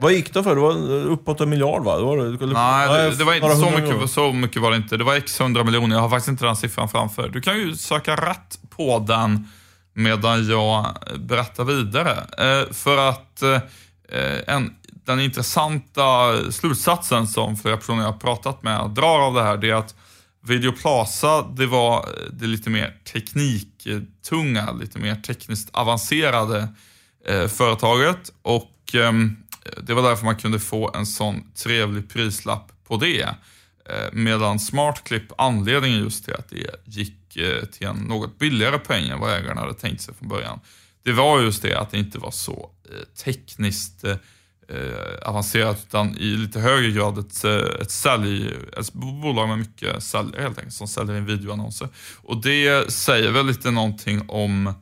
Vad 0.00 0.12
gick 0.12 0.34
det 0.34 0.42
för? 0.42 0.54
Det 0.54 0.60
var 0.60 0.92
uppåt 1.06 1.40
en 1.40 1.50
miljard 1.50 1.84
va? 1.84 1.96
Det 1.96 2.04
var, 2.04 2.16
det, 2.16 2.46
Nej, 2.46 2.88
det, 2.88 3.16
det 3.16 3.24
var 3.24 3.34
inte 3.34 3.56
så 3.56 3.70
mycket, 3.70 4.10
så 4.10 4.32
mycket 4.32 4.62
var 4.62 4.70
det 4.70 4.76
inte. 4.76 4.96
Det 4.96 5.04
var 5.04 5.14
x 5.14 5.40
100 5.40 5.64
miljoner. 5.64 5.96
Jag 5.96 6.02
har 6.02 6.10
faktiskt 6.10 6.28
inte 6.28 6.44
den 6.44 6.56
siffran 6.56 6.88
framför. 6.88 7.28
Du 7.28 7.40
kan 7.40 7.58
ju 7.58 7.76
söka 7.76 8.16
rätt 8.16 8.58
på 8.70 8.98
den 8.98 9.48
medan 9.94 10.48
jag 10.48 10.86
berättar 11.18 11.64
vidare. 11.64 12.12
Eh, 12.38 12.72
för 12.72 13.08
att 13.08 13.42
eh, 13.42 13.60
en 14.46 14.74
den 15.08 15.20
intressanta 15.20 16.32
slutsatsen 16.52 17.26
som 17.26 17.56
flera 17.56 17.76
personer 17.76 18.02
jag 18.02 18.12
har 18.12 18.18
pratat 18.18 18.62
med 18.62 18.90
drar 18.90 19.20
av 19.20 19.34
det 19.34 19.42
här, 19.42 19.56
det 19.56 19.70
är 19.70 19.74
att 19.74 19.94
Videoplaza, 20.40 21.42
det 21.42 21.66
var 21.66 22.08
det 22.32 22.46
lite 22.46 22.70
mer 22.70 22.96
tekniktunga, 23.12 24.72
lite 24.72 24.98
mer 24.98 25.14
tekniskt 25.14 25.70
avancerade 25.72 26.68
eh, 27.26 27.46
företaget 27.46 28.32
och 28.42 28.94
eh, 28.94 29.12
det 29.82 29.94
var 29.94 30.02
därför 30.02 30.24
man 30.24 30.36
kunde 30.36 30.60
få 30.60 30.90
en 30.94 31.06
sån 31.06 31.52
trevlig 31.52 32.10
prislapp 32.10 32.72
på 32.88 32.96
det. 32.96 33.22
Eh, 33.22 34.12
medan 34.12 34.58
Smartclip, 34.58 35.32
anledningen 35.38 35.98
just 35.98 36.24
till 36.24 36.34
att 36.34 36.50
det 36.50 36.70
gick 36.84 37.36
eh, 37.36 37.64
till 37.64 37.86
en 37.86 37.96
något 37.96 38.38
billigare 38.38 38.78
peng 38.78 39.08
än 39.08 39.20
vad 39.20 39.34
ägarna 39.38 39.60
hade 39.60 39.74
tänkt 39.74 40.02
sig 40.02 40.14
från 40.14 40.28
början, 40.28 40.60
det 41.02 41.12
var 41.12 41.40
just 41.40 41.62
det 41.62 41.80
att 41.80 41.90
det 41.90 41.98
inte 41.98 42.18
var 42.18 42.30
så 42.30 42.70
eh, 42.90 43.24
tekniskt 43.24 44.04
eh, 44.04 44.16
eh, 44.68 45.28
avancerat 45.28 45.78
utan 45.88 46.16
i 46.18 46.24
lite 46.24 46.60
högre 46.60 46.90
grad 46.90 47.18
ett, 47.18 47.44
eh, 47.44 47.80
ett, 47.80 47.90
sälj, 47.90 48.54
ett 48.76 48.92
bolag 48.92 49.48
med 49.48 49.58
mycket 49.58 50.02
säljare 50.02 50.42
helt 50.42 50.58
enkelt 50.58 50.74
som 50.74 50.88
säljer 50.88 51.16
in 51.16 51.26
videoannonser. 51.26 51.88
Och 52.22 52.42
det 52.42 52.92
säger 52.92 53.30
väl 53.30 53.46
lite 53.46 53.70
någonting 53.70 54.22
om 54.28 54.74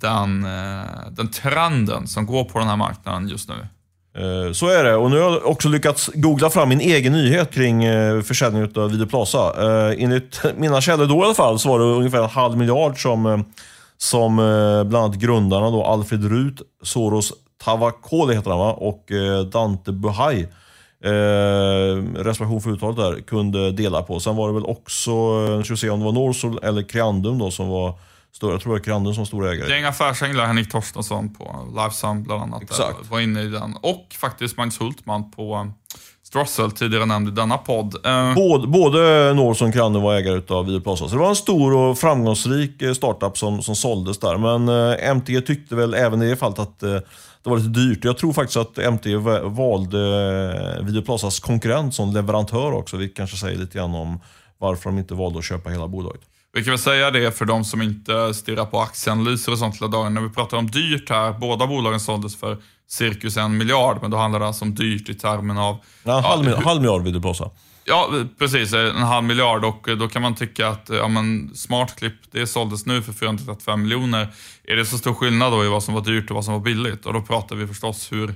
den, 0.00 0.44
eh, 0.44 1.10
den 1.10 1.30
trenden 1.30 2.06
som 2.06 2.26
går 2.26 2.44
på 2.44 2.58
den 2.58 2.68
här 2.68 2.76
marknaden 2.76 3.28
just 3.28 3.48
nu. 3.48 3.54
Eh, 4.18 4.52
så 4.52 4.68
är 4.68 4.84
det. 4.84 4.96
Och 4.96 5.10
nu 5.10 5.20
har 5.20 5.30
jag 5.30 5.46
också 5.46 5.68
lyckats 5.68 6.10
googla 6.14 6.50
fram 6.50 6.68
min 6.68 6.80
egen 6.80 7.12
nyhet 7.12 7.54
kring 7.54 7.84
eh, 7.84 8.22
försäljning 8.22 8.62
av 8.76 8.90
Videoplaza. 8.90 9.52
Enligt 9.98 10.42
mina 10.56 10.80
källor 10.80 11.06
då 11.06 11.20
i 11.20 11.24
alla 11.24 11.34
fall 11.34 11.58
så 11.58 11.68
var 11.68 11.78
det 11.78 11.84
ungefär 11.84 12.22
en 12.22 12.30
halv 12.30 12.58
miljard 12.58 13.02
som, 13.02 13.44
som 13.98 14.36
bland 14.86 15.04
annat 15.04 15.16
grundarna 15.16 15.70
då 15.70 15.84
Alfred 15.84 16.24
Rut, 16.24 16.62
Soros 16.82 17.32
Tavakoli 17.64 18.34
heter 18.34 18.50
han 18.50 18.58
va? 18.58 18.72
Och 18.72 19.12
eh, 19.12 19.40
Dante 19.40 19.92
Buhai, 19.92 20.42
eh, 21.04 21.10
reservation 22.14 22.60
för 22.60 22.70
uttalet 22.70 22.96
där, 22.96 23.20
kunde 23.20 23.72
dela 23.72 24.02
på. 24.02 24.20
Sen 24.20 24.36
var 24.36 24.48
det 24.48 24.54
väl 24.54 24.64
också, 24.64 25.10
eh, 25.10 25.62
ska 25.62 25.72
vi 25.72 25.78
se 25.78 25.90
om 25.90 25.98
det 25.98 26.04
var 26.04 26.12
Norsol 26.12 26.58
eller 26.62 26.82
Creandum 26.82 27.38
då 27.38 27.50
som 27.50 27.68
var 27.68 27.98
stora. 28.32 28.52
Jag 28.52 28.60
tror 28.60 28.72
det 28.72 28.78
var 28.78 28.84
Creandum 28.84 29.14
som 29.14 29.20
var 29.20 29.26
stor 29.26 29.48
ägare. 29.48 29.70
Gäng 29.70 29.84
affärsänglar, 29.84 30.46
Henrik 30.46 30.72
Torstensson 30.72 31.34
på 31.34 31.68
Lifesum 31.76 32.22
bland 32.22 32.42
annat. 32.42 32.62
Exakt. 32.62 33.10
Var 33.10 33.20
inne 33.20 33.42
i 33.42 33.48
den. 33.48 33.76
Och 33.82 34.06
faktiskt 34.20 34.56
Magnus 34.56 34.80
Hultman 34.80 35.30
på 35.30 35.72
Strossel, 36.26 36.70
tidigare 36.70 37.06
nämnd 37.06 37.28
i 37.28 37.30
denna 37.30 37.58
podd. 37.58 37.94
Uh... 38.06 38.34
Både, 38.34 38.66
både 38.66 39.34
Norson 39.34 39.68
och 39.68 39.74
Creandum 39.74 40.02
var 40.02 40.14
ägare 40.14 40.42
av 40.48 40.66
Videoplaza. 40.66 41.08
Så 41.08 41.14
det 41.14 41.20
var 41.20 41.28
en 41.28 41.36
stor 41.36 41.76
och 41.76 41.98
framgångsrik 41.98 42.82
eh, 42.82 42.92
startup 42.92 43.38
som, 43.38 43.62
som 43.62 43.76
såldes 43.76 44.18
där. 44.18 44.36
Men 44.36 44.68
uh, 44.68 45.10
MTG 45.10 45.40
tyckte 45.40 45.74
väl 45.74 45.94
även 45.94 46.22
i 46.22 46.28
det 46.28 46.36
fallet 46.36 46.58
att 46.58 46.82
det 47.46 47.50
var 47.50 47.58
lite 47.58 47.80
dyrt. 47.80 48.04
Jag 48.04 48.18
tror 48.18 48.32
faktiskt 48.32 48.56
att 48.56 48.76
MT 48.92 49.06
valde 49.44 49.98
eh, 50.78 50.84
Videoplazas 50.84 51.40
konkurrent 51.40 51.94
som 51.94 52.12
leverantör 52.12 52.72
också. 52.72 52.96
Vi 52.96 53.08
kanske 53.08 53.36
säger 53.36 53.58
lite 53.58 53.78
grann 53.78 53.94
om 53.94 54.20
varför 54.58 54.90
de 54.90 54.98
inte 54.98 55.14
valde 55.14 55.38
att 55.38 55.44
köpa 55.44 55.70
hela 55.70 55.88
bolaget. 55.88 56.20
Vi 56.52 56.64
kan 56.64 56.70
väl 56.70 56.78
säga 56.78 57.10
det 57.10 57.32
för 57.32 57.44
de 57.44 57.64
som 57.64 57.82
inte 57.82 58.34
stirrar 58.34 58.64
på 58.64 58.80
aktieanalyser 58.80 59.52
och 59.52 59.58
sånt 59.58 59.76
hela 59.76 59.88
dagen. 59.88 60.14
När 60.14 60.20
vi 60.20 60.28
pratar 60.28 60.56
om 60.56 60.66
dyrt 60.66 61.10
här, 61.10 61.32
båda 61.32 61.66
bolagen 61.66 62.00
såldes 62.00 62.36
för 62.36 62.58
cirkus 62.88 63.36
en 63.36 63.56
miljard, 63.56 63.98
men 64.02 64.10
då 64.10 64.16
handlar 64.16 64.40
det 64.40 64.46
alltså 64.46 64.64
om 64.64 64.74
dyrt 64.74 65.08
i 65.08 65.14
termen 65.14 65.58
av... 65.58 65.76
Ja, 66.02 66.20
halv, 66.20 66.54
halv 66.54 66.80
miljard 66.80 67.20
blåsa. 67.20 67.50
Ja, 67.88 68.10
precis. 68.38 68.72
En 68.72 68.96
halv 68.96 69.24
miljard 69.24 69.64
och 69.64 69.88
då 69.98 70.08
kan 70.08 70.22
man 70.22 70.34
tycka 70.34 70.68
att 70.68 70.88
ja, 70.88 71.08
men 71.08 71.54
SmartClip, 71.54 72.14
det 72.30 72.46
såldes 72.46 72.86
nu 72.86 73.02
för 73.02 73.12
435 73.12 73.82
miljoner. 73.82 74.28
Är 74.64 74.76
det 74.76 74.86
så 74.86 74.98
stor 74.98 75.14
skillnad 75.14 75.52
då 75.52 75.64
i 75.64 75.68
vad 75.68 75.82
som 75.82 75.94
var 75.94 76.00
dyrt 76.00 76.30
och 76.30 76.34
vad 76.34 76.44
som 76.44 76.54
var 76.54 76.60
billigt? 76.60 77.06
Och 77.06 77.12
då 77.12 77.22
pratar 77.22 77.56
vi 77.56 77.66
förstås 77.66 78.12
hur 78.12 78.34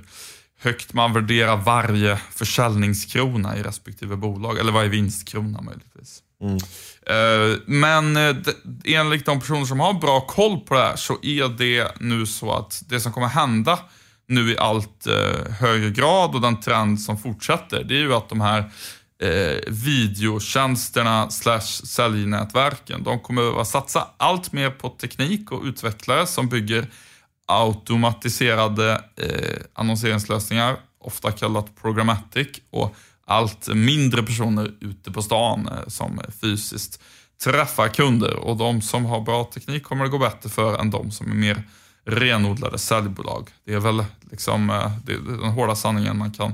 högt 0.59 0.93
man 0.93 1.13
värderar 1.13 1.57
varje 1.57 2.17
försäljningskrona 2.17 3.57
i 3.57 3.63
respektive 3.63 4.15
bolag, 4.15 4.59
eller 4.59 4.71
varje 4.71 4.89
vinstkrona 4.89 5.61
möjligtvis. 5.61 6.19
Mm. 6.41 6.57
Men 7.65 8.17
eh, 8.17 8.35
enligt 8.85 9.25
de 9.25 9.39
personer 9.39 9.65
som 9.65 9.79
har 9.79 9.93
bra 9.93 10.21
koll 10.21 10.59
på 10.59 10.73
det 10.73 10.81
här 10.81 10.95
så 10.95 11.17
är 11.21 11.57
det 11.57 11.91
nu 11.99 12.25
så 12.25 12.53
att 12.53 12.83
det 12.89 12.99
som 12.99 13.13
kommer 13.13 13.27
hända 13.27 13.79
nu 14.27 14.51
i 14.51 14.57
allt 14.57 15.07
eh, 15.07 15.51
högre 15.59 15.89
grad 15.89 16.35
och 16.35 16.41
den 16.41 16.59
trend 16.59 17.01
som 17.01 17.17
fortsätter, 17.17 17.83
det 17.83 17.95
är 17.95 17.99
ju 17.99 18.13
att 18.13 18.29
de 18.29 18.41
här 18.41 18.71
eh, 19.21 19.59
videotjänsterna 19.67 21.29
slash 21.29 21.61
säljnätverken, 21.83 23.03
de 23.03 23.19
kommer 23.19 23.61
att 23.61 23.67
satsa 23.67 24.07
allt 24.17 24.51
mer 24.51 24.69
på 24.69 24.89
teknik 24.89 25.51
och 25.51 25.63
utvecklare 25.63 26.27
som 26.27 26.49
bygger 26.49 26.87
automatiserade 27.45 29.03
eh, 29.15 29.61
annonseringslösningar, 29.73 30.77
ofta 30.99 31.31
kallat 31.31 31.81
programmatic, 31.81 32.47
och 32.69 32.95
allt 33.25 33.67
mindre 33.67 34.23
personer 34.23 34.71
ute 34.79 35.11
på 35.11 35.21
stan 35.21 35.67
eh, 35.67 35.87
som 35.87 36.21
fysiskt 36.41 37.01
träffar 37.43 37.87
kunder. 37.87 38.35
Och 38.35 38.57
de 38.57 38.81
som 38.81 39.05
har 39.05 39.21
bra 39.21 39.43
teknik 39.43 39.83
kommer 39.83 40.03
det 40.03 40.11
gå 40.11 40.17
bättre 40.17 40.49
för 40.49 40.79
än 40.79 40.89
de 40.89 41.11
som 41.11 41.31
är 41.31 41.35
mer 41.35 41.63
renodlade 42.05 42.77
säljbolag. 42.77 43.49
Det 43.65 43.73
är 43.73 43.79
väl 43.79 44.05
liksom 44.31 44.69
eh, 44.69 44.91
det 45.05 45.13
är 45.13 45.17
den 45.17 45.51
hårda 45.51 45.75
sanningen 45.75 46.17
man 46.17 46.31
kan 46.31 46.53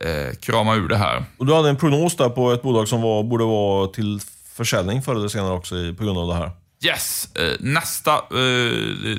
eh, 0.00 0.34
krama 0.40 0.74
ur 0.74 0.88
det 0.88 0.96
här. 0.96 1.24
Och 1.36 1.46
du 1.46 1.54
hade 1.54 1.68
en 1.68 1.76
prognos 1.76 2.16
där 2.16 2.28
på 2.28 2.52
ett 2.52 2.62
bolag 2.62 2.88
som 2.88 3.02
var, 3.02 3.22
borde 3.22 3.44
vara 3.44 3.86
till 3.86 4.20
försäljning 4.54 5.02
förr 5.02 5.14
eller 5.14 5.28
senare 5.28 5.52
också 5.52 5.74
på 5.98 6.04
grund 6.04 6.18
av 6.18 6.28
det 6.28 6.34
här. 6.34 6.50
Yes, 6.84 7.28
eh, 7.34 7.56
nästa, 7.60 8.14
eh, 8.14 9.18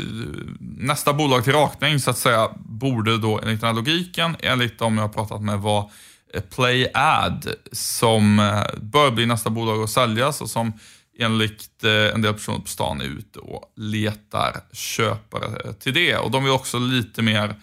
nästa 0.59 1.13
bolag 1.13 1.43
till 1.43 1.53
rakning 1.53 1.99
så 1.99 2.09
att 2.09 2.17
säga 2.17 2.49
borde 2.55 3.17
då 3.17 3.39
enligt 3.39 3.61
den 3.61 3.67
här 3.67 3.73
logiken, 3.73 4.35
enligt 4.39 4.79
de 4.79 4.97
jag 4.97 5.03
har 5.03 5.09
pratat 5.09 5.41
med, 5.41 5.59
vara 5.59 5.85
eh, 6.33 6.41
PlayAd 6.41 7.47
som 7.71 8.37
bör 8.81 9.11
bli 9.11 9.25
nästa 9.25 9.49
bolag 9.49 9.83
att 9.83 9.89
säljas 9.89 10.41
och 10.41 10.49
som 10.49 10.73
enligt 11.19 11.83
en 12.13 12.21
del 12.21 12.33
personer 12.33 12.59
på 12.59 12.67
stan 12.67 13.01
är 13.01 13.05
ute 13.05 13.39
och 13.39 13.73
letar 13.75 14.55
köpare 14.73 15.73
till 15.73 15.93
det. 15.93 16.17
Och 16.17 16.31
de 16.31 16.45
är 16.45 16.51
också 16.51 16.79
lite 16.79 17.21
mer 17.21 17.55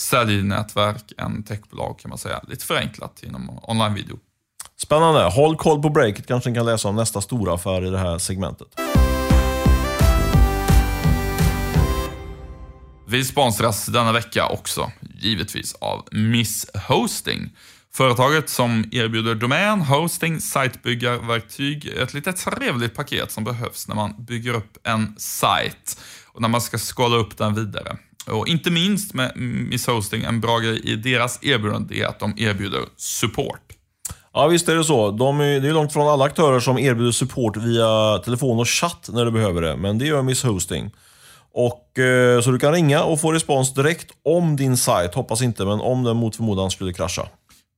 säljnätverk 0.00 1.12
än 1.18 1.42
techbolag 1.42 1.98
kan 1.98 2.08
man 2.08 2.18
säga. 2.18 2.40
Lite 2.48 2.64
förenklat 2.64 3.22
inom 3.22 3.60
online-video. 3.62 4.18
Spännande. 4.76 5.20
Håll 5.20 5.56
koll 5.56 5.82
på 5.82 5.88
breaket. 5.88 6.26
Kanske 6.26 6.50
ni 6.50 6.56
kan 6.56 6.66
läsa 6.66 6.88
om 6.88 6.96
nästa 6.96 7.20
stora 7.20 7.54
affär 7.54 7.86
i 7.86 7.90
det 7.90 7.98
här 7.98 8.18
segmentet. 8.18 8.68
Vi 13.08 13.24
sponsras 13.24 13.86
denna 13.86 14.12
vecka 14.12 14.46
också, 14.46 14.92
givetvis, 15.20 15.74
av 15.74 16.08
Miss 16.12 16.66
Hosting. 16.88 17.56
Företaget 17.92 18.48
som 18.48 18.84
erbjuder 18.92 19.34
domän, 19.34 19.80
hosting, 19.80 20.40
sitebyggarverktyg, 20.40 21.86
ett 21.86 22.14
litet 22.14 22.36
trevligt 22.36 22.94
paket 22.94 23.30
som 23.30 23.44
behövs 23.44 23.88
när 23.88 23.94
man 23.94 24.14
bygger 24.18 24.54
upp 24.54 24.78
en 24.84 25.14
sajt 25.18 26.00
och 26.26 26.40
när 26.40 26.48
man 26.48 26.60
ska 26.60 26.78
skala 26.78 27.16
upp 27.16 27.38
den 27.38 27.54
vidare. 27.54 27.98
Och 28.26 28.48
inte 28.48 28.70
minst 28.70 29.14
med 29.14 29.32
Miss 29.36 29.86
Hosting, 29.86 30.22
en 30.22 30.40
bra 30.40 30.58
grej 30.58 30.80
i 30.84 30.96
deras 30.96 31.38
erbjudande 31.42 32.00
är 32.00 32.06
att 32.06 32.20
de 32.20 32.34
erbjuder 32.36 32.80
support. 32.96 33.60
Ja 34.32 34.46
visst 34.46 34.68
är 34.68 34.74
det 34.74 34.84
så. 34.84 35.10
De 35.10 35.40
är, 35.40 35.60
det 35.60 35.68
är 35.68 35.72
långt 35.72 35.92
från 35.92 36.08
alla 36.08 36.24
aktörer 36.24 36.60
som 36.60 36.78
erbjuder 36.78 37.12
support 37.12 37.56
via 37.56 38.18
telefon 38.24 38.58
och 38.58 38.68
chatt 38.68 39.08
när 39.12 39.24
du 39.24 39.30
behöver 39.30 39.62
det, 39.62 39.76
men 39.76 39.98
det 39.98 40.06
gör 40.06 40.22
Miss 40.22 40.42
Hosting. 40.42 40.90
Och, 41.52 41.98
eh, 41.98 42.40
så 42.40 42.50
du 42.50 42.58
kan 42.58 42.72
ringa 42.72 43.02
och 43.02 43.20
få 43.20 43.32
respons 43.32 43.74
direkt 43.74 44.10
om 44.24 44.56
din 44.56 44.76
sajt. 44.76 45.14
Hoppas 45.14 45.42
inte, 45.42 45.64
men 45.64 45.80
om 45.80 46.04
den 46.04 46.16
mot 46.16 46.36
förmodan 46.36 46.70
skulle 46.70 46.92
krascha. 46.92 47.28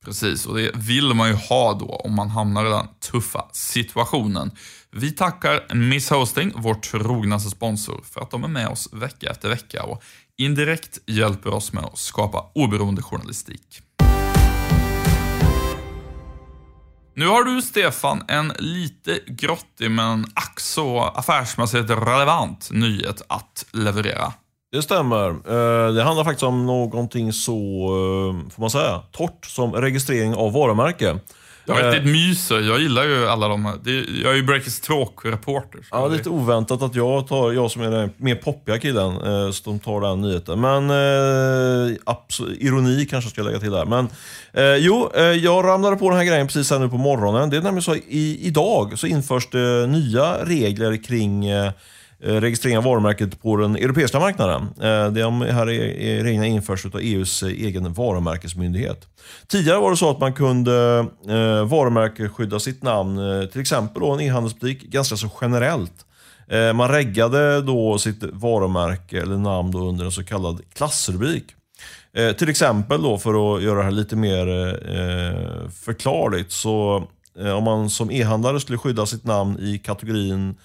Precis, 0.05 0.45
och 0.45 0.57
det 0.57 0.71
vill 0.75 1.13
man 1.13 1.29
ju 1.29 1.35
ha 1.35 1.73
då 1.73 1.85
om 1.85 2.15
man 2.15 2.29
hamnar 2.29 2.65
i 2.65 2.69
den 2.69 2.87
tuffa 3.11 3.45
situationen. 3.51 4.51
Vi 4.91 5.11
tackar 5.11 5.75
Miss 5.75 6.09
Hosting, 6.09 6.51
vår 6.55 6.73
trognaste 6.73 7.49
sponsor, 7.49 8.03
för 8.13 8.21
att 8.21 8.31
de 8.31 8.43
är 8.43 8.47
med 8.47 8.67
oss 8.67 8.89
vecka 8.93 9.29
efter 9.29 9.49
vecka 9.49 9.83
och 9.83 10.03
indirekt 10.37 10.99
hjälper 11.05 11.53
oss 11.53 11.73
med 11.73 11.83
att 11.83 11.97
skapa 11.97 12.45
oberoende 12.55 13.01
journalistik. 13.01 13.81
Nu 17.15 17.27
har 17.27 17.43
du, 17.43 17.61
Stefan, 17.61 18.23
en 18.27 18.53
lite 18.59 19.19
grottig 19.27 19.91
men 19.91 20.25
ack 20.33 20.59
så 20.59 21.01
affärsmässigt 21.01 21.89
relevant 21.89 22.69
nyhet 22.71 23.21
att 23.27 23.65
leverera. 23.71 24.33
Det 24.71 24.81
stämmer. 24.81 25.29
Eh, 25.29 25.93
det 25.93 26.03
handlar 26.03 26.23
faktiskt 26.23 26.43
om 26.43 26.65
någonting 26.65 27.33
så, 27.33 27.53
eh, 27.53 28.49
får 28.49 28.61
man 28.61 28.69
säga, 28.69 29.01
torrt 29.11 29.45
som 29.45 29.73
registrering 29.73 30.35
av 30.35 30.53
varumärke. 30.53 31.19
Jag 31.65 31.79
är 31.79 31.91
riktigt 31.91 32.11
myser. 32.11 32.59
Jag 32.59 32.79
gillar 32.79 33.03
ju 33.03 33.27
alla 33.27 33.47
de 33.47 33.65
här. 33.65 33.79
Jag 34.23 34.31
är 34.31 34.35
ju 34.35 34.43
Breakers 34.43 34.79
Talk-reporter. 34.79 35.81
Ja, 35.91 36.07
lite 36.07 36.29
oväntat 36.29 36.81
att 36.81 36.95
jag 36.95 37.27
tar, 37.27 37.51
jag 37.51 37.71
som 37.71 37.81
är 37.81 37.91
den 37.91 38.09
mer 38.17 38.35
poppiga 38.35 38.79
killen, 38.79 39.21
eh, 39.21 39.51
som 39.51 39.79
tar 39.79 40.01
den 40.01 40.21
nyheten. 40.21 40.61
Men 40.61 40.89
eh, 40.89 41.97
ironi 42.59 43.05
kanske 43.09 43.29
ska 43.29 43.41
jag 43.41 43.45
lägga 43.45 43.59
till 43.59 43.71
där. 43.71 43.85
Men 43.85 44.07
eh, 44.53 44.75
jo, 44.75 45.09
eh, 45.15 45.23
jag 45.23 45.65
ramlade 45.65 45.95
på 45.95 46.09
den 46.09 46.17
här 46.17 46.25
grejen 46.25 46.47
precis 46.47 46.71
här 46.71 46.79
nu 46.79 46.89
på 46.89 46.97
morgonen. 46.97 47.49
Det 47.49 47.57
är 47.57 47.61
nämligen 47.61 47.83
så 47.83 47.95
i, 47.95 48.39
idag 48.41 48.99
så 48.99 49.07
införs 49.07 49.49
det 49.49 49.87
nya 49.87 50.45
regler 50.45 51.03
kring 51.03 51.45
eh, 51.45 51.65
Eh, 51.67 51.71
Eh, 52.25 52.41
registrering 52.41 52.77
av 52.77 52.83
varumärket 52.83 53.41
på 53.41 53.57
den 53.57 53.75
europeiska 53.75 54.19
marknaden. 54.19 54.61
Eh, 54.61 55.11
det 55.11 55.21
de 55.21 55.41
här 55.41 55.65
reglerna 55.65 56.45
införs 56.45 56.85
av 56.85 56.99
EUs 56.99 57.43
eh, 57.43 57.49
egen 57.49 57.93
varumärkesmyndighet. 57.93 59.07
Tidigare 59.47 59.79
var 59.79 59.91
det 59.91 59.97
så 59.97 60.09
att 60.09 60.19
man 60.19 60.33
kunde 60.33 61.05
varumärkesskydda 61.65 62.59
sitt 62.59 62.83
namn, 62.83 63.47
till 63.51 63.61
exempel 63.61 64.01
då 64.01 64.11
en 64.11 64.19
e-handelsbutik, 64.19 64.83
ganska 64.83 65.17
så 65.17 65.29
generellt. 65.41 66.05
Man 66.75 66.89
reggade 66.89 67.61
då 67.61 67.97
sitt 67.97 68.23
varumärke 68.23 69.21
eller 69.21 69.37
namn 69.37 69.71
då 69.71 69.79
under 69.79 70.05
en 70.05 70.11
så 70.11 70.23
kallad 70.23 70.61
klassrubrik. 70.73 71.43
till 72.37 72.49
exempel 72.49 73.01
då 73.01 73.17
för 73.17 73.55
att 73.55 73.63
göra 73.63 73.77
det 73.77 73.83
här 73.83 73.91
lite 73.91 74.15
mer 74.15 74.45
förklarligt 75.85 76.51
så 76.51 77.07
om 77.57 77.63
man 77.63 77.89
som 77.89 78.11
e-handlare 78.11 78.59
skulle 78.59 78.77
skydda 78.77 79.05
sitt 79.05 79.23
namn 79.23 79.59
i 79.59 79.77
kategorin 79.77 80.55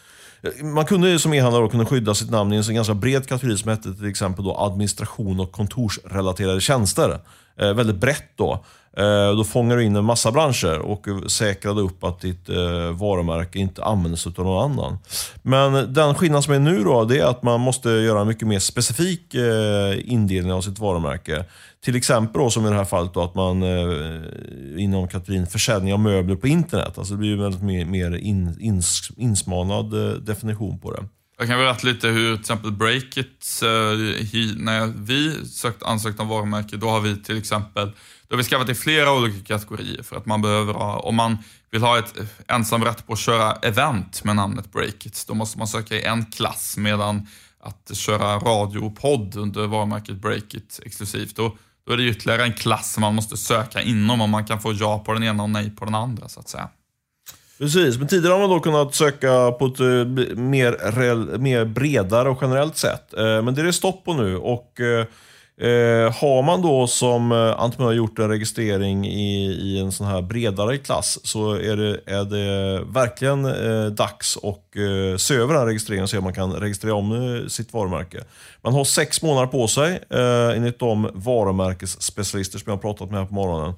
man 0.62 0.84
kunde 0.84 1.18
som 1.18 1.34
e-handlare 1.34 1.68
kunna 1.68 1.86
skydda 1.86 2.14
sitt 2.14 2.30
namn 2.30 2.52
i 2.52 2.56
en 2.56 2.74
ganska 2.74 2.94
bred 2.94 3.26
kategori 3.26 3.56
som 3.56 3.70
hette 3.70 3.94
till 3.94 4.08
exempel 4.08 4.44
då 4.44 4.56
administration 4.56 5.40
och 5.40 5.52
kontorsrelaterade 5.52 6.60
tjänster. 6.60 7.20
Eh, 7.60 7.74
väldigt 7.74 7.96
brett 7.96 8.36
då. 8.36 8.64
Eh, 8.96 9.36
då 9.36 9.44
fångar 9.44 9.76
du 9.76 9.84
in 9.84 9.96
en 9.96 10.04
massa 10.04 10.32
branscher 10.32 10.78
och 10.78 11.06
säkrade 11.30 11.80
upp 11.80 12.04
att 12.04 12.20
ditt 12.20 12.48
eh, 12.48 12.90
varumärke 12.92 13.58
inte 13.58 13.84
används 13.84 14.26
av 14.26 14.32
någon 14.36 14.70
annan. 14.72 14.98
Men 15.42 15.92
den 15.92 16.14
skillnad 16.14 16.44
som 16.44 16.54
är 16.54 16.58
nu 16.58 16.84
då, 16.84 17.04
det 17.04 17.18
är 17.18 17.24
att 17.24 17.42
man 17.42 17.60
måste 17.60 17.88
göra 17.88 18.20
en 18.20 18.28
mycket 18.28 18.48
mer 18.48 18.58
specifik 18.58 19.34
eh, 19.34 20.12
indelning 20.12 20.52
av 20.52 20.60
sitt 20.60 20.78
varumärke. 20.78 21.44
Till 21.84 21.96
exempel 21.96 22.42
då, 22.42 22.50
som 22.50 22.66
i 22.66 22.68
det 22.68 22.76
här 22.76 22.84
fallet 22.84 23.14
då, 23.14 23.22
att 23.22 23.34
man 23.34 23.62
inom 24.78 25.08
kategorin 25.08 25.46
försäljning 25.46 25.92
av 25.92 26.00
möbler 26.00 26.36
på 26.36 26.48
internet. 26.48 26.98
Alltså 26.98 27.14
det 27.14 27.18
blir 27.18 27.32
en 27.32 27.42
väldigt 27.42 27.62
mer, 27.62 27.84
mer 27.84 28.16
in, 28.16 28.56
ins, 28.60 29.10
insmalnad 29.16 29.90
definition 30.24 30.78
på 30.78 30.92
det. 30.92 31.04
Jag 31.40 31.48
kan 31.48 31.58
berätta 31.58 31.86
lite 31.86 32.08
hur 32.08 32.34
till 32.34 32.40
exempel 32.40 32.72
Breakit, 32.72 33.60
eh, 33.62 33.68
när 34.56 34.86
vi 34.96 35.48
sökt, 35.48 35.82
ansökt 35.82 36.20
om 36.20 36.28
varumärke, 36.28 36.76
då 36.76 36.88
har 36.88 37.00
vi 37.00 37.22
till 37.22 37.38
exempel 37.38 37.92
då 38.28 38.34
har 38.34 38.36
vi 38.36 38.44
skaffat 38.44 38.68
i 38.68 38.74
flera 38.74 39.12
olika 39.12 39.44
kategorier 39.44 40.02
för 40.02 40.16
att 40.16 40.26
man 40.26 40.42
behöver 40.42 40.74
ha, 40.74 40.98
om 40.98 41.14
man 41.14 41.38
vill 41.70 41.82
ha 41.82 41.98
ett 41.98 42.14
ensamrätt 42.46 43.06
på 43.06 43.12
att 43.12 43.18
köra 43.18 43.52
event 43.52 44.24
med 44.24 44.36
namnet 44.36 44.72
Breakit, 44.72 45.24
då 45.28 45.34
måste 45.34 45.58
man 45.58 45.68
söka 45.68 45.94
i 45.94 46.02
en 46.02 46.26
klass 46.26 46.76
medan 46.76 47.26
att 47.60 47.96
köra 47.96 48.38
radio 48.38 48.78
och 48.78 48.96
podd 48.96 49.36
under 49.36 49.66
varumärket 49.66 50.16
Breakit 50.16 50.80
exklusivt, 50.84 51.36
då, 51.36 51.56
då 51.86 51.92
är 51.92 51.96
det 51.96 52.04
ytterligare 52.04 52.44
en 52.44 52.52
klass 52.52 52.92
som 52.92 53.00
man 53.00 53.14
måste 53.14 53.36
söka 53.36 53.82
inom 53.82 54.20
om 54.20 54.30
man 54.30 54.46
kan 54.46 54.60
få 54.60 54.72
ja 54.72 54.98
på 54.98 55.12
den 55.12 55.22
ena 55.22 55.42
och 55.42 55.50
nej 55.50 55.70
på 55.70 55.84
den 55.84 55.94
andra 55.94 56.28
så 56.28 56.40
att 56.40 56.48
säga. 56.48 56.68
Precis, 57.58 57.98
men 57.98 58.08
tidigare 58.08 58.32
har 58.32 58.40
man 58.40 58.50
då 58.50 58.60
kunnat 58.60 58.94
söka 58.94 59.50
på 59.50 59.66
ett 59.66 59.80
eh, 59.80 59.86
mer, 60.36 61.38
mer 61.38 61.64
bredare 61.64 62.28
och 62.28 62.38
generellt 62.40 62.76
sätt. 62.76 63.14
Eh, 63.14 63.42
men 63.42 63.54
det 63.54 63.62
är 63.62 63.64
det 63.64 63.72
stopp 63.72 64.04
på 64.04 64.14
nu 64.14 64.36
och 64.36 64.80
eh, 64.80 65.06
eh, 65.68 66.12
har 66.12 66.42
man 66.42 66.62
då 66.62 66.86
som 66.86 67.32
eh, 67.32 67.60
entreprenör 67.60 67.92
gjort 67.92 68.18
en 68.18 68.28
registrering 68.28 69.06
i, 69.06 69.44
i 69.46 69.80
en 69.80 69.92
sån 69.92 70.06
här 70.06 70.22
bredare 70.22 70.78
klass 70.78 71.18
så 71.22 71.52
är 71.52 71.76
det, 71.76 72.00
är 72.06 72.24
det 72.24 72.80
verkligen 72.84 73.44
eh, 73.44 73.86
dags 73.86 74.36
att 74.36 74.76
eh, 74.76 75.16
se 75.16 75.34
över 75.34 75.54
den 75.54 75.66
registreringen 75.66 76.02
och 76.02 76.10
se 76.10 76.18
om 76.18 76.24
man 76.24 76.34
kan 76.34 76.52
registrera 76.52 76.94
om 76.94 77.44
sitt 77.48 77.72
varumärke. 77.72 78.24
Man 78.62 78.74
har 78.74 78.84
sex 78.84 79.22
månader 79.22 79.46
på 79.46 79.68
sig 79.68 80.00
eh, 80.10 80.56
enligt 80.56 80.78
de 80.78 81.10
varumärkesspecialister 81.14 82.58
som 82.58 82.70
jag 82.70 82.76
har 82.76 82.82
pratat 82.82 83.10
med 83.10 83.20
här 83.20 83.26
på 83.26 83.34
morgonen. 83.34 83.74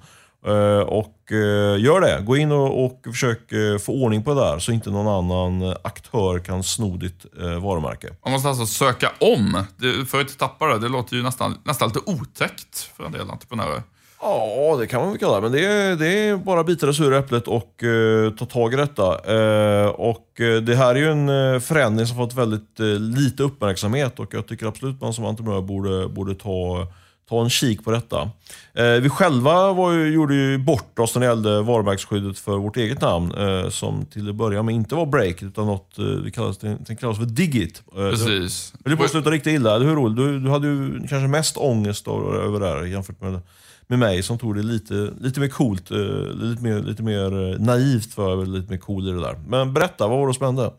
Eh, 0.47 0.81
och 0.81 1.33
eh, 1.33 1.81
gör 1.81 2.01
det. 2.01 2.23
Gå 2.25 2.37
in 2.37 2.53
och, 2.53 2.85
och 2.85 3.01
försök 3.05 3.53
eh, 3.53 3.79
få 3.79 3.93
ordning 3.93 4.23
på 4.23 4.35
det 4.35 4.41
där 4.41 4.59
så 4.59 4.73
inte 4.73 4.91
någon 4.91 5.09
annan 5.09 5.77
aktör 5.83 6.39
kan 6.39 6.63
sno 6.63 6.97
ditt 6.97 7.27
varumärke. 7.63 8.09
Man 8.25 8.33
måste 8.33 8.49
alltså 8.49 8.67
söka 8.67 9.13
om 9.21 9.65
för 10.09 10.21
att 10.21 10.27
inte 10.27 10.39
tappa 10.39 10.67
det. 10.67 10.79
Det 10.79 10.89
låter 10.89 11.17
ju 11.17 11.23
nästan, 11.23 11.59
nästan 11.65 11.89
lite 11.89 12.01
otäckt 12.07 12.79
för 12.97 13.05
en 13.05 13.13
del 13.13 13.31
entreprenörer. 13.31 13.83
Ja, 14.23 14.77
det 14.81 14.87
kan 14.87 15.01
man 15.01 15.11
väl 15.11 15.19
kalla 15.19 15.35
det. 15.35 15.41
Men 15.41 15.53
det 15.53 15.67
är, 15.67 15.97
det 15.97 16.09
är 16.09 16.37
bara 16.37 16.65
bita 16.65 16.87
det 16.87 16.95
sura 16.95 17.19
äpplet 17.19 17.49
och 17.49 17.83
uh, 17.83 18.31
ta 18.31 18.45
tag 18.45 18.75
i 18.75 18.77
detta. 18.77 19.35
Uh, 19.35 19.89
och 19.89 20.27
Det 20.63 20.77
här 20.77 20.95
är 20.95 20.99
ju 20.99 21.11
en 21.11 21.61
förändring 21.61 22.07
som 22.07 22.17
fått 22.17 22.35
väldigt 22.35 22.79
lite 22.99 23.43
uppmärksamhet 23.43 24.21
och 24.21 24.35
jag 24.35 24.47
tycker 24.47 24.67
absolut 24.67 25.01
man 25.01 25.15
som 25.15 25.25
entreprenör 25.25 25.61
borde, 25.61 26.09
borde 26.09 26.35
ta 26.35 26.87
ta 27.31 27.43
en 27.43 27.51
kik 27.51 27.85
på 27.85 27.91
detta. 27.91 28.31
Eh, 28.75 29.01
vi 29.03 29.09
själva 29.09 29.73
var 29.73 29.93
ju, 29.93 30.15
gjorde 30.15 30.35
ju 30.35 30.59
bort 30.59 30.99
oss 30.99 31.15
när 31.15 31.21
det 31.21 31.27
gällde 31.27 31.63
varumärkesskyddet 31.63 32.39
för 32.39 32.57
vårt 32.57 32.77
eget 32.77 33.01
namn, 33.01 33.35
eh, 33.35 33.69
som 33.69 34.07
till 34.07 34.29
att 34.29 34.35
börja 34.35 34.63
med 34.63 34.75
inte 34.75 34.95
var 34.95 35.07
Break, 35.07 35.43
utan 35.43 35.67
något 35.67 35.99
eh, 35.99 36.05
vi 36.05 36.31
kallades, 36.31 36.59
det 36.59 36.97
kallades 36.97 37.19
för 37.19 37.27
Digit. 37.27 37.83
Eh, 37.97 38.11
Precis. 38.11 38.73
Det 38.79 38.97
på 38.97 39.05
att 39.05 39.11
sluta 39.11 39.31
riktigt 39.31 39.53
illa, 39.53 39.77
eller 39.77 39.87
hur 39.87 40.11
Du, 40.11 40.41
du 40.41 40.51
hade 40.51 40.67
ju 40.67 40.99
kanske 40.99 41.29
mest 41.29 41.57
ångest 41.57 42.09
över 42.09 42.61
det 42.61 42.67
här 42.67 42.85
jämfört 42.85 43.21
med, 43.21 43.41
med 43.87 43.99
mig 43.99 44.23
som 44.23 44.39
tog 44.39 44.57
det 44.57 44.63
lite, 44.63 45.11
lite 45.21 45.41
mer 45.41 45.49
coolt, 45.49 45.91
eh, 45.91 45.97
lite 46.35 46.63
mer, 46.63 46.83
lite 46.83 47.03
mer 47.03 47.59
naivt 47.59 48.15
för 48.15 48.47
lite 48.47 48.73
mer 48.73 48.79
cool 48.79 49.09
i 49.09 49.13
det 49.13 49.21
där. 49.21 49.37
Men 49.49 49.75
berätta, 49.75 50.09
vad 50.09 50.19
var 50.19 50.29
det 50.29 50.35
som 50.35 50.47
hände? 50.47 50.71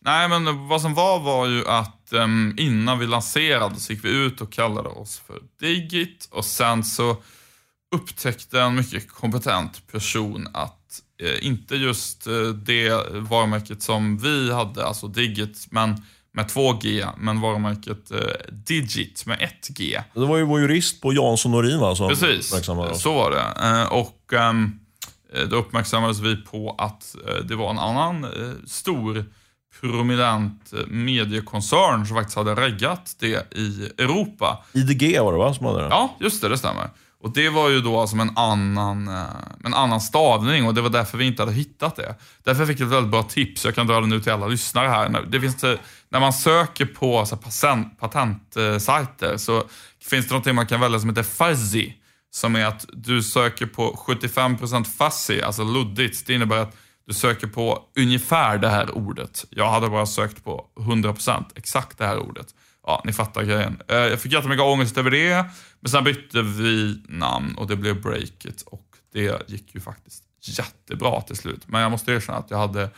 Nej, 0.00 0.28
men 0.28 0.68
vad 0.68 0.82
som 0.82 0.94
var 0.94 1.20
var 1.20 1.46
ju 1.46 1.68
att 1.68 2.12
um, 2.12 2.54
innan 2.58 2.98
vi 2.98 3.06
lanserade 3.06 3.76
så 3.76 3.92
gick 3.92 4.04
vi 4.04 4.08
ut 4.08 4.40
och 4.40 4.52
kallade 4.52 4.88
oss 4.88 5.22
för 5.26 5.40
Digit 5.60 6.28
och 6.30 6.44
sen 6.44 6.84
så 6.84 7.16
upptäckte 7.94 8.60
en 8.60 8.74
mycket 8.74 9.12
kompetent 9.12 9.86
person 9.92 10.48
att 10.54 11.02
eh, 11.22 11.46
inte 11.46 11.76
just 11.76 12.26
eh, 12.26 12.34
det 12.42 12.90
varumärket 13.10 13.82
som 13.82 14.18
vi 14.18 14.52
hade, 14.52 14.86
alltså 14.86 15.08
Digit, 15.08 15.66
men 15.70 16.02
med 16.32 16.46
2G, 16.46 17.08
men 17.18 17.40
varumärket 17.40 18.10
eh, 18.10 18.18
Digit 18.52 19.26
med 19.26 19.38
1G. 19.38 20.02
Det 20.14 20.26
var 20.26 20.36
ju 20.36 20.44
vår 20.44 20.60
jurist 20.60 21.00
på 21.00 21.12
Jansson 21.12 21.52
Norin 21.52 21.80
va? 21.80 21.94
Som 21.94 22.08
Precis, 22.08 22.52
så 22.94 23.14
var 23.14 23.30
det. 23.30 23.68
Eh, 23.68 23.92
och 23.92 24.32
um, 24.32 24.80
då 25.50 25.56
uppmärksammades 25.56 26.18
vi 26.18 26.36
på 26.36 26.74
att 26.78 27.16
eh, 27.26 27.34
det 27.34 27.56
var 27.56 27.70
en 27.70 27.78
annan 27.78 28.26
stor 28.66 29.24
prominent 29.80 30.72
mediekoncern 30.88 32.06
som 32.06 32.16
faktiskt 32.16 32.36
hade 32.36 32.54
reggat 32.54 33.16
det 33.18 33.56
i 33.56 33.90
Europa. 33.98 34.64
IDG 34.72 35.20
var 35.20 35.32
det 35.32 35.38
va? 35.38 35.54
Som 35.54 35.66
hade 35.66 35.80
det? 35.80 35.88
Ja, 35.90 36.16
just 36.20 36.42
det, 36.42 36.48
det 36.48 36.58
stämmer. 36.58 36.90
Och 37.20 37.30
det 37.30 37.48
var 37.48 37.68
ju 37.68 37.80
då 37.80 38.00
alltså 38.00 38.16
en 38.16 38.36
annan, 38.36 39.08
eh, 39.08 39.24
en 39.64 39.74
annan 39.74 40.00
stavning 40.00 40.66
och 40.66 40.74
det 40.74 40.80
var 40.80 40.90
därför 40.90 41.18
vi 41.18 41.26
inte 41.26 41.42
hade 41.42 41.52
hittat 41.52 41.96
det. 41.96 42.14
Därför 42.44 42.66
fick 42.66 42.80
jag 42.80 42.86
ett 42.86 42.92
väldigt 42.92 43.10
bra 43.10 43.22
tips, 43.22 43.64
jag 43.64 43.74
kan 43.74 43.86
dra 43.86 44.00
det 44.00 44.06
nu 44.06 44.20
till 44.20 44.32
alla 44.32 44.46
lyssnare 44.46 44.88
här. 44.88 45.24
Det 45.28 45.40
finns 45.40 45.56
det, 45.56 45.78
när 46.08 46.20
man 46.20 46.32
söker 46.32 46.86
på 46.86 47.26
så 47.26 47.36
patent, 47.36 48.00
patentsajter 48.00 49.36
så 49.36 49.62
finns 50.02 50.28
det 50.28 50.34
något 50.34 50.54
man 50.54 50.66
kan 50.66 50.80
välja 50.80 50.98
som 51.00 51.08
heter 51.08 51.22
fuzzy. 51.22 51.92
Som 52.30 52.56
är 52.56 52.64
att 52.64 52.84
du 52.92 53.22
söker 53.22 53.66
på 53.66 54.04
75% 54.06 54.84
fuzzy, 54.84 55.40
alltså 55.40 55.64
luddigt. 55.64 56.26
Det 56.26 56.34
innebär 56.34 56.56
att 56.56 56.76
du 57.08 57.14
söker 57.14 57.46
på 57.46 57.82
ungefär 57.96 58.58
det 58.58 58.68
här 58.68 58.96
ordet. 58.96 59.44
Jag 59.50 59.70
hade 59.70 59.88
bara 59.88 60.06
sökt 60.06 60.44
på 60.44 60.66
100% 60.76 61.44
exakt 61.54 61.98
det 61.98 62.06
här 62.06 62.18
ordet. 62.18 62.54
Ja, 62.86 63.02
ni 63.04 63.12
fattar 63.12 63.42
grejen. 63.42 63.82
Eh, 63.88 63.96
jag 63.96 64.20
fick 64.20 64.32
jättemycket 64.32 64.64
ångest 64.64 64.98
över 64.98 65.10
det, 65.10 65.44
men 65.80 65.90
sen 65.90 66.04
bytte 66.04 66.42
vi 66.42 67.02
namn 67.08 67.54
och 67.54 67.66
det 67.66 67.76
blev 67.76 68.02
Breakit 68.02 68.62
och 68.62 68.86
det 69.12 69.50
gick 69.50 69.74
ju 69.74 69.80
faktiskt 69.80 70.24
jättebra 70.40 71.20
till 71.20 71.36
slut. 71.36 71.62
Men 71.66 71.80
jag 71.80 71.90
måste 71.90 72.12
erkänna 72.12 72.38
att 72.38 72.50
jag 72.50 72.58
hade 72.58 72.90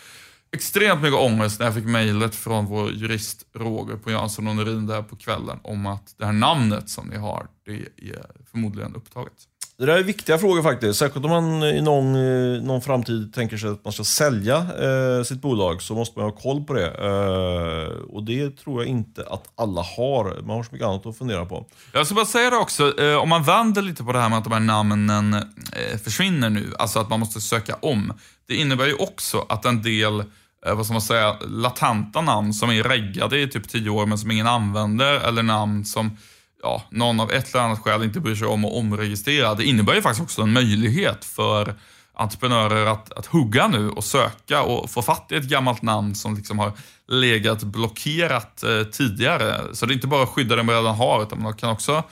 extremt 0.52 1.02
mycket 1.02 1.18
ångest 1.18 1.58
när 1.58 1.66
jag 1.66 1.74
fick 1.74 1.84
mejlet 1.84 2.34
från 2.34 2.66
vår 2.66 2.92
jurist 2.92 3.46
Roger 3.54 3.96
på 3.96 4.10
Jansson 4.10 4.48
och 4.48 4.56
Norin 4.56 4.86
där 4.86 5.02
på 5.02 5.16
kvällen 5.16 5.58
om 5.62 5.86
att 5.86 6.14
det 6.18 6.26
här 6.26 6.32
namnet 6.32 6.90
som 6.90 7.06
ni 7.06 7.16
har, 7.16 7.46
det 7.66 7.72
är 8.12 8.26
förmodligen 8.50 8.94
upptaget. 8.94 9.49
Det 9.80 9.86
där 9.86 9.98
är 9.98 10.02
viktiga 10.02 10.38
frågor 10.38 10.62
faktiskt. 10.62 10.98
Särskilt 10.98 11.24
om 11.24 11.30
man 11.30 11.62
i 11.62 11.82
någon, 11.82 12.14
eh, 12.14 12.62
någon 12.62 12.82
framtid 12.82 13.34
tänker 13.34 13.56
sig 13.56 13.70
att 13.70 13.84
man 13.84 13.92
ska 13.92 14.04
sälja 14.04 14.56
eh, 14.56 15.22
sitt 15.24 15.42
bolag 15.42 15.82
så 15.82 15.94
måste 15.94 16.18
man 16.18 16.30
ha 16.30 16.36
koll 16.36 16.64
på 16.64 16.72
det. 16.72 16.86
Eh, 16.86 18.14
och 18.14 18.22
det 18.22 18.56
tror 18.56 18.82
jag 18.82 18.88
inte 18.88 19.26
att 19.30 19.52
alla 19.54 19.82
har. 19.82 20.40
Man 20.42 20.56
har 20.56 20.62
så 20.62 20.68
mycket 20.72 20.86
annat 20.86 21.06
att 21.06 21.18
fundera 21.18 21.46
på. 21.46 21.66
Jag 21.92 22.06
ska 22.06 22.14
bara 22.14 22.24
säga 22.24 22.50
det 22.50 22.56
också, 22.56 23.00
eh, 23.00 23.16
om 23.16 23.28
man 23.28 23.42
vänder 23.42 23.82
lite 23.82 24.04
på 24.04 24.12
det 24.12 24.18
här 24.18 24.28
med 24.28 24.38
att 24.38 24.44
de 24.44 24.52
här 24.52 24.60
namnen 24.60 25.34
eh, 25.34 25.98
försvinner 26.04 26.50
nu, 26.50 26.72
alltså 26.78 26.98
att 26.98 27.10
man 27.10 27.20
måste 27.20 27.40
söka 27.40 27.74
om. 27.74 28.12
Det 28.48 28.54
innebär 28.54 28.86
ju 28.86 28.94
också 28.94 29.46
att 29.48 29.64
en 29.64 29.82
del 29.82 30.20
eh, 30.66 30.74
vad 30.74 30.84
ska 30.84 30.92
man 30.92 31.02
säga, 31.02 31.36
latenta 31.48 32.20
namn 32.20 32.52
som 32.52 32.70
är 32.70 32.82
reggade 32.82 33.40
i 33.40 33.48
typ 33.48 33.68
tio 33.68 33.90
år 33.90 34.06
men 34.06 34.18
som 34.18 34.30
ingen 34.30 34.46
använder, 34.46 35.14
eller 35.28 35.42
namn 35.42 35.84
som 35.84 36.16
ja, 36.62 36.82
någon 36.90 37.20
av 37.20 37.32
ett 37.32 37.54
eller 37.54 37.64
annat 37.64 37.78
skäl 37.78 38.02
inte 38.02 38.20
bryr 38.20 38.34
sig 38.34 38.46
om 38.46 38.64
att 38.64 38.72
omregistrera. 38.72 39.54
Det 39.54 39.64
innebär 39.64 39.94
ju 39.94 40.02
faktiskt 40.02 40.22
också 40.22 40.42
en 40.42 40.52
möjlighet 40.52 41.24
för 41.24 41.74
entreprenörer 42.14 42.86
att, 42.86 43.12
att 43.12 43.26
hugga 43.26 43.68
nu 43.68 43.90
och 43.90 44.04
söka 44.04 44.62
och 44.62 44.90
få 44.90 45.02
fatt 45.02 45.32
i 45.32 45.36
ett 45.36 45.44
gammalt 45.44 45.82
namn 45.82 46.14
som 46.14 46.36
liksom 46.36 46.58
har 46.58 46.72
legat 47.08 47.62
blockerat 47.62 48.62
eh, 48.62 48.82
tidigare. 48.82 49.74
Så 49.74 49.86
det 49.86 49.92
är 49.92 49.94
inte 49.94 50.06
bara 50.06 50.22
att 50.22 50.28
skydda 50.28 50.56
det 50.56 50.62
man 50.62 50.74
redan 50.74 50.94
har, 50.94 51.22
utan 51.22 51.42
man 51.42 51.54
kan 51.54 51.70
också 51.70 52.02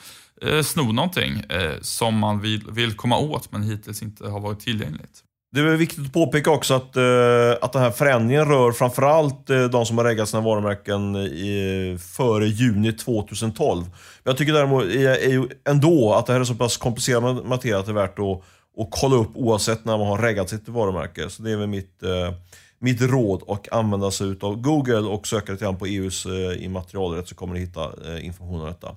eh, 0.41 0.61
sno 0.61 0.91
någonting 0.91 1.39
eh, 1.39 1.75
som 1.81 2.17
man 2.17 2.39
vill, 2.39 2.71
vill 2.71 2.93
komma 2.93 3.17
åt 3.17 3.51
men 3.51 3.63
hittills 3.63 4.01
inte 4.01 4.29
har 4.29 4.39
varit 4.39 4.59
tillgängligt. 4.59 5.23
Det 5.51 5.59
är 5.59 5.77
viktigt 5.77 6.05
att 6.05 6.13
påpeka 6.13 6.51
också 6.51 6.73
att, 6.73 6.97
uh, 6.97 7.55
att 7.61 7.73
den 7.73 7.81
här 7.81 7.91
förändringen 7.91 8.45
rör 8.45 8.71
framförallt 8.71 9.49
uh, 9.49 9.65
de 9.65 9.85
som 9.85 9.97
har 9.97 10.05
reggat 10.05 10.29
sina 10.29 10.41
varumärken 10.41 11.15
i, 11.15 11.97
före 12.17 12.47
juni 12.47 12.93
2012. 12.93 13.83
Men 13.83 13.91
jag 14.23 14.37
tycker 14.37 14.53
däremot 14.53 14.83
är, 14.83 15.09
är 15.09 15.47
ändå 15.69 16.13
att 16.13 16.25
det 16.25 16.33
här 16.33 16.39
är 16.39 16.43
så 16.43 16.55
pass 16.55 16.77
komplicerad 16.77 17.45
materia 17.45 17.79
att 17.79 17.85
det 17.85 17.91
är 17.91 17.93
värt 17.93 18.19
att, 18.19 18.41
att 18.83 18.87
kolla 18.89 19.15
upp 19.15 19.31
oavsett 19.35 19.85
när 19.85 19.97
man 19.97 20.07
har 20.07 20.17
reggat 20.17 20.49
sitt 20.49 20.69
varumärke. 20.69 21.29
Så 21.29 21.43
det 21.43 21.51
är 21.51 21.57
väl 21.57 21.67
mitt, 21.67 22.03
uh, 22.03 22.33
mitt 22.79 23.01
råd 23.01 23.43
att 23.47 23.71
använda 23.71 24.11
sig 24.11 24.35
av 24.41 24.61
Google 24.61 24.99
och 24.99 25.27
söka 25.27 25.51
lite 25.51 25.65
grann 25.65 25.77
på 25.77 25.85
EUs 25.85 26.27
immaterialrätt 26.57 27.27
så 27.27 27.35
kommer 27.35 27.53
ni 27.53 27.59
hitta 27.59 27.89
information 28.21 28.61
om 28.61 28.67
detta. 28.67 28.95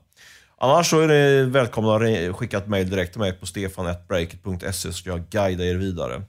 Annars 0.65 0.91
så 0.91 1.01
är 1.01 1.09
ni 1.09 1.51
välkomna 1.51 1.95
att 1.95 2.37
skicka 2.37 2.59
ett 2.59 2.69
mail 2.69 2.91
direkt 2.91 3.13
till 3.13 3.21
mig 3.21 3.33
på 3.33 3.47
stefan.breakit.se 3.47 4.73
så 4.73 4.93
ska 4.93 5.11
jag 5.11 5.29
guida 5.31 5.65
er 5.65 5.75
vidare. 5.75 6.23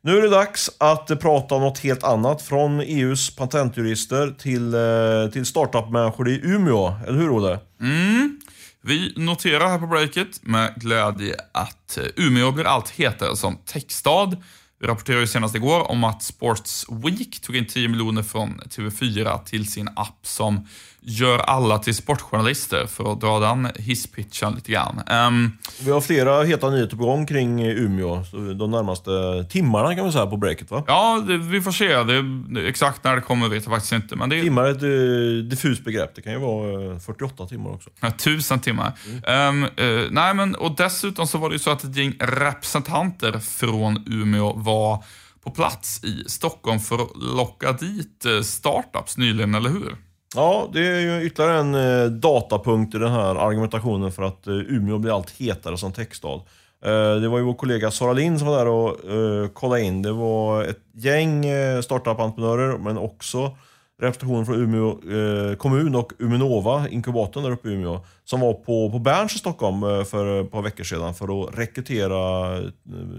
Nu 0.00 0.18
är 0.18 0.22
det 0.22 0.28
dags 0.28 0.70
att 0.78 1.20
prata 1.20 1.54
om 1.54 1.62
något 1.62 1.78
helt 1.78 2.04
annat. 2.04 2.42
Från 2.42 2.80
EUs 2.80 3.36
patentjurister 3.36 4.34
till, 4.38 4.74
eh, 4.74 5.32
till 5.32 5.46
startup-människor 5.46 6.28
i 6.28 6.40
Umeå. 6.44 6.94
Eller 7.06 7.18
hur, 7.18 7.30
Olle? 7.30 7.58
Mm. 7.80 8.40
Vi 8.82 9.12
noterar 9.16 9.68
här 9.68 9.78
på 9.78 9.86
Breakit 9.86 10.40
med 10.42 10.74
glädje 10.76 11.36
att 11.52 11.98
eh, 11.98 12.04
Umeå 12.26 12.52
blir 12.52 12.64
allt 12.64 12.90
hetare 12.90 13.36
som 13.36 13.56
techstad. 13.56 14.36
Vi 14.80 14.86
rapporterade 14.86 15.26
senast 15.26 15.54
igår 15.54 15.90
om 15.90 16.04
att 16.04 16.22
Sports 16.22 16.86
Week 17.04 17.40
tog 17.40 17.56
in 17.56 17.66
10 17.66 17.88
miljoner 17.88 18.22
från 18.22 18.60
TV4 18.60 19.44
till 19.44 19.72
sin 19.72 19.88
app 19.96 20.18
som 20.22 20.66
gör 21.04 21.38
alla 21.38 21.78
till 21.78 21.94
sportjournalister 21.94 22.86
för 22.86 23.12
att 23.12 23.20
dra 23.20 23.40
den 23.40 23.68
hisspitchen 23.74 24.54
lite 24.54 24.72
grann. 24.72 25.02
Um, 25.28 25.58
vi 25.80 25.90
har 25.90 26.00
flera 26.00 26.42
heta 26.42 26.70
nyheter 26.70 26.96
på 26.96 27.04
gång 27.04 27.26
kring 27.26 27.62
Umeå 27.62 28.24
de 28.58 28.70
närmaste 28.70 29.10
timmarna 29.50 29.94
kan 29.94 30.06
vi 30.06 30.12
säga 30.12 30.26
på 30.26 30.36
breaket 30.36 30.70
va? 30.70 30.84
Ja, 30.86 31.24
det, 31.26 31.38
vi 31.38 31.60
får 31.60 31.72
se. 31.72 32.02
Det, 32.02 32.68
exakt 32.68 33.04
när 33.04 33.16
det 33.16 33.22
kommer 33.22 33.48
vet 33.48 33.64
jag 33.64 33.72
faktiskt 33.72 33.92
inte. 33.92 34.16
Men 34.16 34.28
det, 34.28 34.42
timmar 34.42 34.64
är 34.64 34.70
ett 34.70 34.82
uh, 34.82 35.44
diffust 35.44 35.84
begrepp. 35.84 36.14
Det 36.14 36.22
kan 36.22 36.32
ju 36.32 36.38
vara 36.38 37.00
48 37.00 37.42
eh, 37.42 37.48
timmar 37.48 37.70
också. 37.70 37.90
Ja, 38.00 38.10
tusen 38.10 38.60
timmar. 38.60 38.92
Mm. 39.24 39.64
Um, 39.64 39.84
uh, 39.86 40.08
nej, 40.10 40.34
men, 40.34 40.54
och 40.54 40.76
dessutom 40.76 41.26
så 41.26 41.38
var 41.38 41.48
det 41.48 41.54
ju 41.54 41.58
så 41.58 41.70
att 41.70 41.84
ett 41.84 41.96
gäng 41.96 42.14
representanter 42.18 43.38
från 43.38 44.04
Umeå 44.06 44.52
var 44.52 45.04
på 45.44 45.50
plats 45.50 46.04
i 46.04 46.24
Stockholm 46.26 46.80
för 46.80 46.94
att 46.94 47.10
locka 47.36 47.72
dit 47.72 48.26
startups 48.42 49.16
nyligen, 49.16 49.54
eller 49.54 49.70
hur? 49.70 49.96
Ja, 50.34 50.70
det 50.72 50.86
är 50.86 51.00
ju 51.00 51.26
ytterligare 51.26 51.58
en 51.58 51.74
eh, 51.74 52.10
datapunkt 52.10 52.94
i 52.94 52.98
den 52.98 53.12
här 53.12 53.34
argumentationen 53.34 54.12
för 54.12 54.22
att 54.22 54.46
eh, 54.46 54.54
Umeå 54.54 54.98
blir 54.98 55.16
allt 55.16 55.30
hetare 55.30 55.76
som 55.76 55.92
techstad. 55.92 56.40
Eh, 56.84 57.14
det 57.20 57.28
var 57.28 57.38
ju 57.38 57.44
vår 57.44 57.54
kollega 57.54 57.90
Sara 57.90 58.12
Lind 58.12 58.38
som 58.38 58.48
var 58.48 58.58
där 58.58 58.66
och 58.66 59.54
kollade 59.54 59.82
in. 59.82 60.02
Det 60.02 60.12
var 60.12 60.64
ett 60.64 60.80
gäng 60.92 61.44
startup-entreprenörer 61.82 62.78
men 62.78 62.98
också 62.98 63.56
representationen 64.00 64.46
från 64.46 64.56
Umeå 64.56 65.56
kommun 65.56 65.94
och 65.94 66.12
Uminova, 66.18 66.88
inkubatorn 66.88 67.44
där 67.44 67.50
uppe 67.50 67.68
i 67.68 67.72
Umeå, 67.72 68.04
som 68.24 68.40
var 68.40 68.52
på, 68.52 68.90
på 68.90 68.98
Berns 68.98 69.34
i 69.34 69.38
Stockholm 69.38 70.04
för 70.04 70.40
ett 70.40 70.50
par 70.50 70.62
veckor 70.62 70.84
sedan 70.84 71.14
för 71.14 71.44
att 71.44 71.58
rekrytera 71.58 72.58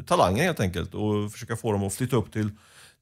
talanger 0.06 0.43
helt 0.43 0.60
enkelt 0.60 0.93
och 0.93 1.32
försöka 1.32 1.56
få 1.56 1.71
dem 1.71 1.84
att 1.84 1.93
flytta 1.93 2.15
upp 2.15 2.32
till 2.32 2.49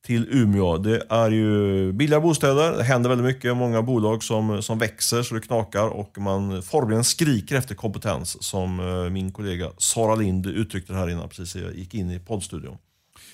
till 0.05 0.27
Umeå. 0.31 0.77
Det 0.77 1.03
är 1.09 1.31
ju 1.31 1.91
billiga 1.91 2.19
bostäder, 2.19 2.77
det 2.77 2.83
händer 2.83 3.09
väldigt 3.09 3.35
mycket, 3.35 3.57
många 3.57 3.81
bolag 3.81 4.23
som, 4.23 4.61
som 4.61 4.77
växer 4.77 5.23
så 5.23 5.35
det 5.35 5.41
knakar 5.41 5.87
och 5.87 6.17
man 6.17 6.63
formligen 6.63 7.03
skriker 7.03 7.55
efter 7.55 7.75
kompetens 7.75 8.43
som 8.43 8.79
eh, 8.79 9.09
min 9.09 9.31
kollega 9.31 9.69
Sara 9.77 10.15
Lind 10.15 10.47
uttryckte 10.47 10.93
det 10.93 10.99
här 10.99 11.09
innan 11.09 11.29
precis 11.29 11.55
jag 11.55 11.75
gick 11.75 11.93
in 11.93 12.11
i 12.11 12.19
poddstudion. 12.19 12.77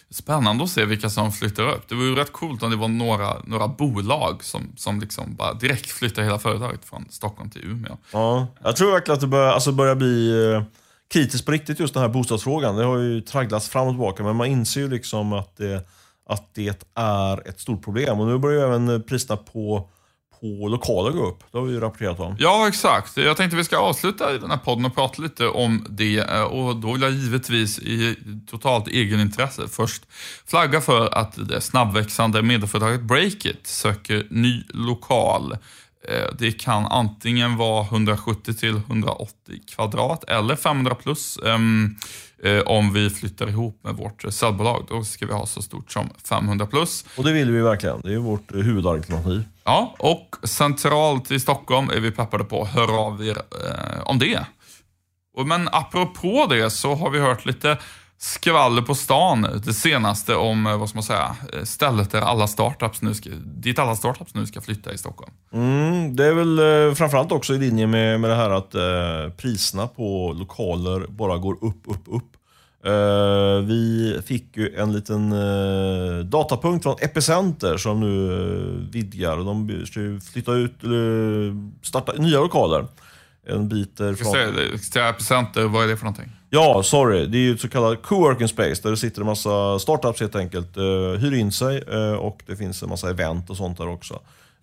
Spännande 0.09 0.63
att 0.63 0.69
se 0.69 0.85
vilka 0.85 1.09
som 1.09 1.31
flyttar 1.31 1.69
upp. 1.69 1.89
Det 1.89 1.95
vore 1.95 2.07
ju 2.07 2.15
rätt 2.15 2.31
coolt 2.31 2.63
om 2.63 2.71
det 2.71 2.75
var 2.75 2.87
några, 2.87 3.39
några 3.43 3.67
bolag 3.67 4.43
som, 4.43 4.73
som 4.77 4.99
liksom 4.99 5.35
bara 5.35 5.53
direkt 5.53 5.91
flyttar 5.91 6.23
hela 6.23 6.39
företaget 6.39 6.85
från 6.85 7.05
Stockholm 7.09 7.49
till 7.49 7.61
Umeå. 7.65 7.97
Ja, 8.13 8.47
jag 8.63 8.75
tror 8.75 8.91
verkligen 8.91 9.15
att 9.15 9.21
det 9.21 9.27
börjar, 9.27 9.51
alltså 9.51 9.71
börjar 9.71 9.95
bli 9.95 10.43
eh, 10.53 10.63
kritiskt 11.07 11.45
på 11.45 11.51
riktigt 11.51 11.79
just 11.79 11.93
den 11.93 12.03
här 12.03 12.09
bostadsfrågan. 12.09 12.75
Det 12.75 12.83
har 12.83 12.97
ju 12.97 13.21
tragglats 13.21 13.69
fram 13.69 13.87
och 13.87 13.93
tillbaka 13.93 14.23
men 14.23 14.35
man 14.35 14.47
inser 14.47 14.81
ju 14.81 14.89
liksom 14.89 15.33
att 15.33 15.57
det 15.57 15.87
att 16.27 16.55
det 16.55 16.85
är 16.95 17.47
ett 17.49 17.59
stort 17.59 17.83
problem. 17.83 18.19
Och 18.19 18.27
nu 18.27 18.37
börjar 18.37 18.57
ju 18.57 18.75
även 18.75 19.03
priserna 19.03 19.37
på, 19.37 19.89
på 20.39 20.67
lokaler 20.67 21.11
gå 21.11 21.27
upp. 21.27 21.43
Det 21.51 21.57
har 21.57 21.65
vi 21.65 21.73
ju 21.73 21.79
rapporterat 21.79 22.19
om. 22.19 22.35
Ja, 22.39 22.67
exakt. 22.67 23.17
Jag 23.17 23.37
tänkte 23.37 23.57
vi 23.57 23.63
ska 23.63 23.77
avsluta 23.77 24.35
i 24.35 24.37
den 24.37 24.49
här 24.49 24.57
podden 24.57 24.85
och 24.85 24.95
prata 24.95 25.21
lite 25.21 25.47
om 25.47 25.85
det. 25.89 26.17
Eh, 26.17 26.43
och 26.43 26.75
då 26.75 26.93
vill 26.93 27.01
jag 27.01 27.11
givetvis 27.11 27.79
i 27.79 28.15
totalt 28.47 28.87
egenintresse 28.87 29.67
först 29.67 30.03
flagga 30.45 30.81
för 30.81 31.17
att 31.17 31.47
det 31.49 31.61
snabbväxande 31.61 32.41
medieföretaget 32.41 33.01
Breakit 33.01 33.67
söker 33.67 34.27
ny 34.29 34.63
lokal. 34.69 35.57
Eh, 36.03 36.35
det 36.39 36.51
kan 36.51 36.85
antingen 36.85 37.57
vara 37.57 37.85
170 37.85 38.53
till 38.53 38.75
180 38.75 39.33
kvadrat 39.75 40.23
eller 40.23 40.55
500 40.55 40.95
plus. 40.95 41.39
Um, 41.43 41.97
eh, 42.43 42.59
om 42.59 42.93
vi 42.93 43.09
flyttar 43.09 43.49
ihop 43.49 43.79
med 43.83 43.95
vårt 43.95 44.33
säljbolag. 44.33 44.85
Då 44.89 45.03
ska 45.03 45.25
vi 45.25 45.33
ha 45.33 45.45
så 45.45 45.61
stort 45.61 45.91
som 45.91 46.09
500 46.29 46.65
plus. 46.65 47.05
Och 47.17 47.23
det 47.23 47.31
vill 47.31 47.51
vi 47.51 47.61
verkligen. 47.61 48.01
Det 48.01 48.13
är 48.13 48.17
vårt 48.17 48.53
huvudalternativ. 48.53 49.43
Ja, 49.63 49.95
och 49.99 50.35
centralt 50.43 51.31
i 51.31 51.39
Stockholm 51.39 51.89
är 51.89 51.99
vi 51.99 52.11
peppade 52.11 52.43
på. 52.43 52.65
Hör 52.65 53.05
av 53.05 53.25
er 53.25 53.37
eh, 53.37 54.01
om 54.05 54.19
det. 54.19 54.45
Men 55.45 55.69
apropå 55.71 56.47
det 56.49 56.69
så 56.69 56.95
har 56.95 57.09
vi 57.09 57.19
hört 57.19 57.45
lite 57.45 57.77
skvaller 58.19 58.81
på 58.81 58.95
stan 58.95 59.47
det 59.65 59.73
senaste 59.73 60.35
om, 60.35 60.67
eh, 60.67 60.77
vad 60.77 60.89
ska 60.89 60.97
man 60.97 61.03
säga, 61.03 61.35
eh, 61.53 61.63
stället 61.63 62.11
där 62.11 62.21
alla 62.21 62.47
startups 62.47 63.01
nu 63.01 63.13
ska, 63.13 63.29
dit 63.45 63.79
alla 63.79 63.95
startups 63.95 64.35
nu 64.35 64.45
ska 64.45 64.61
flytta 64.61 64.93
i 64.93 64.97
Stockholm. 64.97 65.31
Mm, 65.53 66.15
det 66.15 66.25
är 66.25 66.33
väl 66.33 66.59
eh, 66.59 66.95
framförallt 66.95 67.31
också 67.31 67.53
i 67.53 67.57
linje 67.57 67.87
med, 67.87 68.19
med 68.19 68.29
det 68.29 68.35
här 68.35 68.49
att 68.49 68.75
eh, 68.75 69.33
priserna 69.37 69.87
på 69.87 70.35
lokaler 70.39 71.05
bara 71.09 71.37
går 71.37 71.53
upp, 71.53 71.81
upp, 71.85 72.03
upp. 72.05 72.37
Eh, 72.85 73.61
vi 73.65 74.21
fick 74.25 74.57
ju 74.57 74.75
en 74.75 74.93
liten 74.93 75.31
eh, 75.31 76.19
datapunkt 76.25 76.83
från 76.83 76.95
Epicenter 77.01 77.77
som 77.77 77.99
nu 77.99 78.33
eh, 78.33 78.91
vidgar. 78.91 79.37
De 79.37 79.85
ska 79.85 80.31
flytta 80.31 80.53
ut, 80.53 80.75
starta 81.81 82.13
nya 82.13 82.39
lokaler 82.39 82.87
en 83.47 83.69
bit 83.69 83.97
därifrån. 83.97 84.35
Epicenter, 85.09 85.63
vad 85.63 85.83
är 85.83 85.87
det 85.87 85.97
för 85.97 86.05
någonting? 86.05 86.36
Ja, 86.49 86.83
sorry. 86.83 87.25
Det 87.25 87.37
är 87.37 87.41
ju 87.41 87.53
ett 87.53 87.61
så 87.61 87.69
kallat 87.69 88.01
co-working 88.01 88.47
space 88.47 88.81
där 88.83 88.91
det 88.91 88.97
sitter 88.97 89.21
en 89.21 89.27
massa 89.27 89.79
startups 89.79 90.19
helt 90.19 90.35
enkelt, 90.35 90.77
uh, 90.77 91.13
hyr 91.13 91.33
in 91.33 91.51
sig 91.51 91.83
uh, 91.93 92.13
och 92.13 92.43
det 92.45 92.55
finns 92.55 92.83
en 92.83 92.89
massa 92.89 93.09
event 93.09 93.49
och 93.49 93.57
sånt 93.57 93.77
där 93.77 93.87
också. 93.87 94.19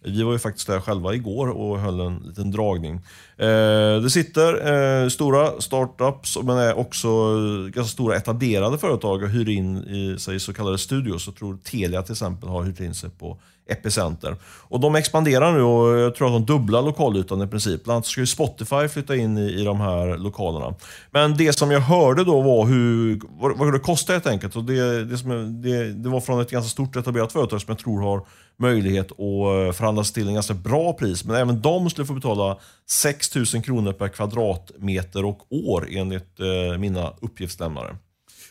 Vi 0.06 0.22
var 0.22 0.32
ju 0.32 0.38
faktiskt 0.38 0.66
där 0.66 0.80
själva 0.80 1.14
igår 1.14 1.48
och 1.48 1.78
höll 1.78 2.00
en 2.00 2.22
liten 2.24 2.50
dragning. 2.50 2.94
Eh, 3.36 4.00
det 4.02 4.10
sitter 4.10 4.72
eh, 5.02 5.08
stora 5.08 5.60
startups 5.60 6.38
men 6.42 6.58
är 6.58 6.78
också 6.78 7.08
eh, 7.08 7.70
ganska 7.70 7.92
stora 7.92 8.16
etablerade 8.16 8.78
företag 8.78 9.22
och 9.22 9.28
hyr 9.28 9.48
in 9.48 9.76
i 9.76 10.18
sig 10.18 10.40
så 10.40 10.52
kallade 10.52 10.78
studios. 10.78 11.26
Jag 11.26 11.36
tror 11.36 11.58
Telia 11.64 12.02
till 12.02 12.12
exempel 12.12 12.48
har 12.48 12.62
hyrt 12.62 12.80
in 12.80 12.94
sig 12.94 13.10
på 13.10 13.38
Epicenter. 13.66 14.36
Och 14.44 14.80
de 14.80 14.94
expanderar 14.94 15.52
nu 15.52 15.62
och 15.62 15.98
jag 15.98 16.14
tror 16.14 16.26
att 16.26 16.46
de 16.46 16.52
dubblar 16.52 16.82
lokalytan 16.82 17.42
i 17.42 17.46
princip. 17.46 17.84
Bland 17.84 17.96
annat 17.96 18.06
ska 18.06 18.20
ju 18.20 18.26
Spotify 18.26 18.88
flytta 18.88 19.16
in 19.16 19.38
i, 19.38 19.60
i 19.60 19.64
de 19.64 19.80
här 19.80 20.18
lokalerna. 20.18 20.74
Men 21.10 21.36
det 21.36 21.52
som 21.52 21.70
jag 21.70 21.80
hörde 21.80 22.24
då 22.24 22.40
var 22.42 22.66
hur, 22.66 23.20
vad, 23.28 23.58
vad 23.58 23.72
det 23.72 23.78
kostar 23.78 24.14
helt 24.14 24.26
enkelt. 24.26 24.56
Och 24.56 24.64
det, 24.64 25.04
det, 25.04 25.18
som, 25.18 25.62
det, 25.62 25.92
det 25.92 26.08
var 26.08 26.20
från 26.20 26.40
ett 26.40 26.50
ganska 26.50 26.68
stort 26.68 26.96
etablerat 26.96 27.32
företag 27.32 27.60
som 27.60 27.70
jag 27.70 27.78
tror 27.78 28.02
har 28.02 28.26
möjlighet 28.56 29.12
att 29.12 29.18
eh, 29.18 29.72
förhandla 29.72 30.04
sig 30.04 30.14
till 30.14 30.28
en 30.28 30.34
ganska 30.34 30.54
bra 30.54 30.92
pris. 30.92 31.24
Men 31.24 31.36
även 31.36 31.60
de 31.60 31.90
skulle 31.90 32.06
få 32.06 32.14
betala 32.14 32.58
6 32.90 33.34
000 33.34 33.46
kronor 33.46 33.92
per 33.92 34.08
kvadratmeter 34.08 35.24
och 35.24 35.52
år 35.52 35.86
enligt 35.90 36.40
eh, 36.40 36.78
mina 36.78 37.12
uppgiftslämnare. 37.20 37.96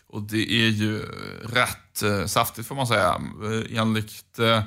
Och 0.08 0.22
det 0.22 0.52
är 0.52 0.70
ju 0.70 1.00
rätt 1.44 2.04
eh, 2.04 2.26
saftigt 2.26 2.68
får 2.68 2.76
man 2.76 2.88
säga. 2.88 3.22
Eh, 3.44 3.80
enligt 3.80 4.40
eh, 4.40 4.64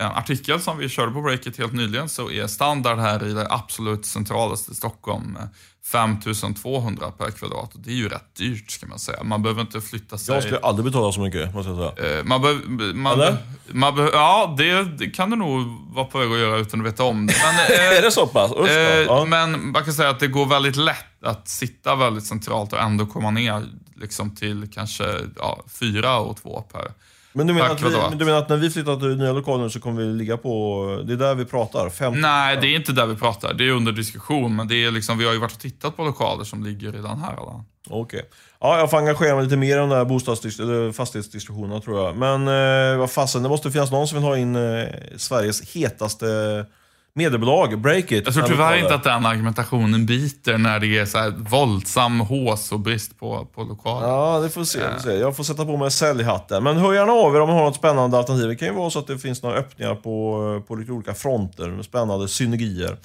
en 0.00 0.12
artikel 0.12 0.60
som 0.60 0.78
vi 0.78 0.88
körde 0.88 1.12
på 1.12 1.20
breaket 1.22 1.58
helt 1.58 1.72
nyligen 1.72 2.08
så 2.08 2.30
är 2.30 2.46
standard 2.46 2.98
här 2.98 3.26
i 3.26 3.32
det 3.32 3.46
absolut 3.50 4.06
centralaste 4.06 4.74
Stockholm 4.74 5.38
5200 5.84 7.10
per 7.10 7.30
kvadrat. 7.30 7.70
Det 7.74 7.90
är 7.90 7.94
ju 7.94 8.08
rätt 8.08 8.34
dyrt 8.36 8.70
ska 8.70 8.86
man 8.86 8.98
säga. 8.98 9.22
Man 9.22 9.42
behöver 9.42 9.60
inte 9.60 9.80
flytta 9.80 10.18
sig. 10.18 10.34
Jag 10.34 10.42
skulle 10.42 10.58
aldrig 10.58 10.84
betala 10.84 11.12
så 11.12 11.20
mycket, 11.20 11.54
måste 11.54 11.70
jag 11.70 11.94
säga. 11.96 12.18
Eh, 12.18 12.24
man 12.24 12.42
behöver... 12.42 12.94
Man, 12.94 13.12
Eller? 13.12 13.36
Man 13.66 13.94
be 13.94 14.10
ja, 14.12 14.54
det, 14.58 14.82
det, 14.84 15.10
kan 15.10 15.30
du 15.30 15.36
nog 15.36 15.66
vara 15.94 16.04
på 16.04 16.18
väg 16.18 16.32
att 16.32 16.38
göra 16.38 16.58
utan 16.58 16.80
att 16.80 16.86
veta 16.86 17.04
om 17.04 17.26
det. 17.26 17.34
Men, 17.42 17.78
är 17.98 18.02
det 18.02 18.10
så 18.10 18.26
pass? 18.26 18.52
Usch, 18.52 18.68
eh, 18.68 19.02
ja. 19.02 19.24
Men 19.24 19.72
man 19.72 19.84
kan 19.84 19.94
säga 19.94 20.10
att 20.10 20.20
det 20.20 20.28
går 20.28 20.46
väldigt 20.46 20.76
lätt 20.76 21.24
att 21.24 21.48
sitta 21.48 21.96
väldigt 21.96 22.24
centralt 22.24 22.72
och 22.72 22.80
ändå 22.80 23.06
komma 23.06 23.30
ner 23.30 23.66
liksom 23.96 24.36
till 24.36 24.70
kanske 24.74 25.04
ja, 25.36 25.64
fyra 25.80 26.18
och 26.18 26.36
två 26.36 26.62
per 26.62 26.92
men 27.32 27.46
du 27.46 27.54
menar, 27.54 27.70
att 27.70 27.82
vi, 27.82 28.16
du 28.16 28.24
menar 28.24 28.38
att 28.38 28.48
när 28.48 28.56
vi 28.56 28.70
flyttar 28.70 28.96
till 28.96 29.16
nya 29.16 29.32
lokaler 29.32 29.68
så 29.68 29.80
kommer 29.80 30.02
vi 30.02 30.12
ligga 30.12 30.36
på... 30.36 31.02
Det 31.06 31.12
är 31.12 31.16
där 31.16 31.34
vi 31.34 31.44
pratar? 31.44 31.90
50, 31.90 32.20
Nej, 32.20 32.58
det 32.60 32.66
är 32.66 32.76
inte 32.76 32.92
där 32.92 33.06
vi 33.06 33.16
pratar. 33.16 33.54
Det 33.54 33.68
är 33.68 33.70
under 33.70 33.92
diskussion. 33.92 34.56
Men 34.56 34.68
det 34.68 34.84
är 34.84 34.90
liksom, 34.90 35.18
vi 35.18 35.26
har 35.26 35.32
ju 35.32 35.38
varit 35.38 35.52
och 35.52 35.58
tittat 35.58 35.96
på 35.96 36.04
lokaler 36.04 36.44
som 36.44 36.62
ligger 36.62 36.92
redan 36.92 37.20
här. 37.20 37.36
Okej. 37.38 37.64
Okay. 37.90 38.22
Ja, 38.60 38.78
jag 38.78 38.90
får 38.90 38.98
engagera 38.98 39.34
mig 39.34 39.44
lite 39.44 39.56
mer 39.56 39.76
i 39.76 39.78
de 39.78 39.88
där 39.88 40.92
fastighetsdiskussionerna 40.92 41.80
tror 41.80 42.04
jag. 42.04 42.16
Men 42.16 42.48
eh, 42.48 42.98
vad 42.98 43.10
fasen, 43.10 43.42
det 43.42 43.48
måste 43.48 43.70
finnas 43.70 43.90
någon 43.90 44.08
som 44.08 44.18
vill 44.18 44.24
ha 44.24 44.36
in 44.36 44.56
eh, 44.56 44.86
Sveriges 45.16 45.74
hetaste 45.74 46.26
Mediebolag, 47.18 47.78
Breakit. 47.80 48.24
Jag 48.24 48.34
tror 48.34 48.46
tyvärr 48.46 48.76
inte 48.76 48.94
att 48.94 49.04
den 49.04 49.26
argumentationen 49.26 50.06
biter 50.06 50.58
när 50.58 50.80
det 50.80 50.98
är 50.98 51.06
så 51.06 51.18
här 51.18 51.30
våldsam 51.30 52.20
hås 52.20 52.72
och 52.72 52.80
brist 52.80 53.18
på, 53.18 53.48
på 53.54 53.62
lokaler. 53.62 54.08
Ja, 54.08 54.40
det 54.40 54.50
får 54.50 54.60
vi 54.60 54.66
se, 54.66 54.80
se. 55.02 55.12
Jag 55.12 55.36
får 55.36 55.44
sätta 55.44 55.64
på 55.64 55.76
mig 55.76 55.90
säljhatten. 55.90 56.62
Men 56.64 56.76
hör 56.76 56.92
gärna 56.92 57.12
av 57.12 57.36
er 57.36 57.40
om 57.40 57.48
ni 57.48 57.54
har 57.54 57.64
något 57.64 57.76
spännande 57.76 58.18
alternativ. 58.18 58.48
Det 58.48 58.56
kan 58.56 58.68
ju 58.68 58.74
vara 58.74 58.90
så 58.90 58.98
att 58.98 59.06
det 59.06 59.18
finns 59.18 59.42
några 59.42 59.56
öppningar 59.56 59.94
på, 59.94 60.62
på 60.68 60.74
lite 60.74 60.92
olika 60.92 61.14
fronter 61.14 61.68
med 61.68 61.84
spännande 61.84 62.28
synergier. 62.28 62.96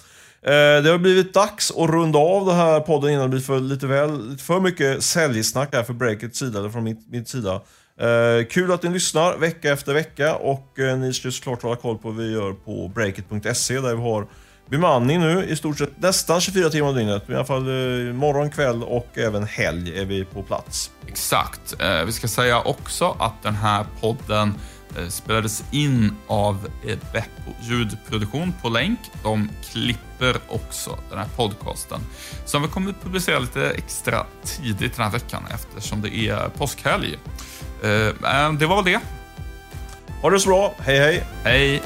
Eh, 0.46 0.84
det 0.84 0.90
har 0.90 0.98
blivit 0.98 1.34
dags 1.34 1.72
att 1.72 1.90
runda 1.90 2.20
av 2.20 2.46
den 2.46 2.56
här 2.56 2.80
podden 2.80 3.10
innan 3.10 3.24
det 3.24 3.30
blir 3.30 3.42
för, 3.42 3.60
lite 3.60 3.88
väl 3.88 4.30
lite 4.30 4.44
för 4.44 4.60
mycket 4.60 5.04
säljsnack 5.04 5.70
här 5.74 5.84
för 5.84 5.94
Breakits 5.94 6.40
sida, 6.40 6.60
eller 6.60 6.70
från 6.70 6.84
min, 6.84 7.04
min 7.10 7.26
sida. 7.26 7.62
Eh, 8.04 8.46
kul 8.46 8.72
att 8.72 8.84
ni 8.84 8.90
lyssnar 8.90 9.38
vecka 9.38 9.72
efter 9.72 9.94
vecka 9.94 10.36
och 10.36 10.80
eh, 10.80 10.98
ni 10.98 11.14
ska 11.14 11.32
såklart 11.32 11.62
hålla 11.62 11.76
koll 11.76 11.98
på 11.98 12.12
vad 12.12 12.18
vi 12.18 12.34
gör 12.34 12.54
på 12.54 12.88
breakit.se 12.96 13.80
där 13.80 13.96
vi 13.96 14.02
har 14.02 14.28
bemanning 14.70 15.20
nu 15.20 15.46
i 15.46 15.56
stort 15.56 15.78
sett 15.78 16.02
nästan 16.02 16.42
24 16.42 16.70
timmar 16.70 16.90
om 16.90 16.96
dygnet. 16.96 17.30
I 17.30 17.34
alla 17.36 17.46
fall 17.46 17.68
eh, 17.68 18.14
morgon, 18.14 18.50
kväll 18.50 18.84
och 18.84 19.08
även 19.18 19.44
helg 19.44 20.00
är 20.00 20.06
vi 20.06 20.26
på 20.26 20.44
plats. 20.44 20.92
Exakt. 21.08 21.82
Eh, 21.82 22.06
vi 22.06 22.12
ska 22.12 22.28
säga 22.28 22.62
också 22.62 23.16
att 23.20 23.44
den 23.44 23.56
här 23.56 23.86
podden 24.02 24.54
eh, 24.98 25.08
spelades 25.08 25.64
in 25.72 26.16
av 26.28 26.68
Beppo 26.84 27.52
ljudproduktion 27.62 28.54
på 28.62 28.70
länk. 28.70 29.00
De 29.24 29.50
klipper 29.72 30.38
också 30.48 30.98
den 31.10 31.20
här 31.20 31.28
podcasten 31.36 32.00
som 32.46 32.62
vi 32.62 32.68
kommer 32.68 32.90
att 32.90 33.04
publicera 33.04 33.40
lite 33.40 33.70
extra 33.70 34.26
tidigt 34.44 34.96
den 34.96 35.06
här 35.06 35.12
veckan 35.12 35.44
eftersom 35.54 36.02
det 36.02 36.16
är 36.16 36.50
påskhelg. 36.50 37.20
Eh, 37.84 38.54
det 38.60 38.66
var 38.66 38.84
väl 38.84 38.94
det. 38.94 39.00
Ha 40.22 40.30
det 40.30 40.40
så 40.40 40.50
bra. 40.50 40.74
Hej 40.80 41.00
hej. 41.00 41.24
Hej. 41.44 41.82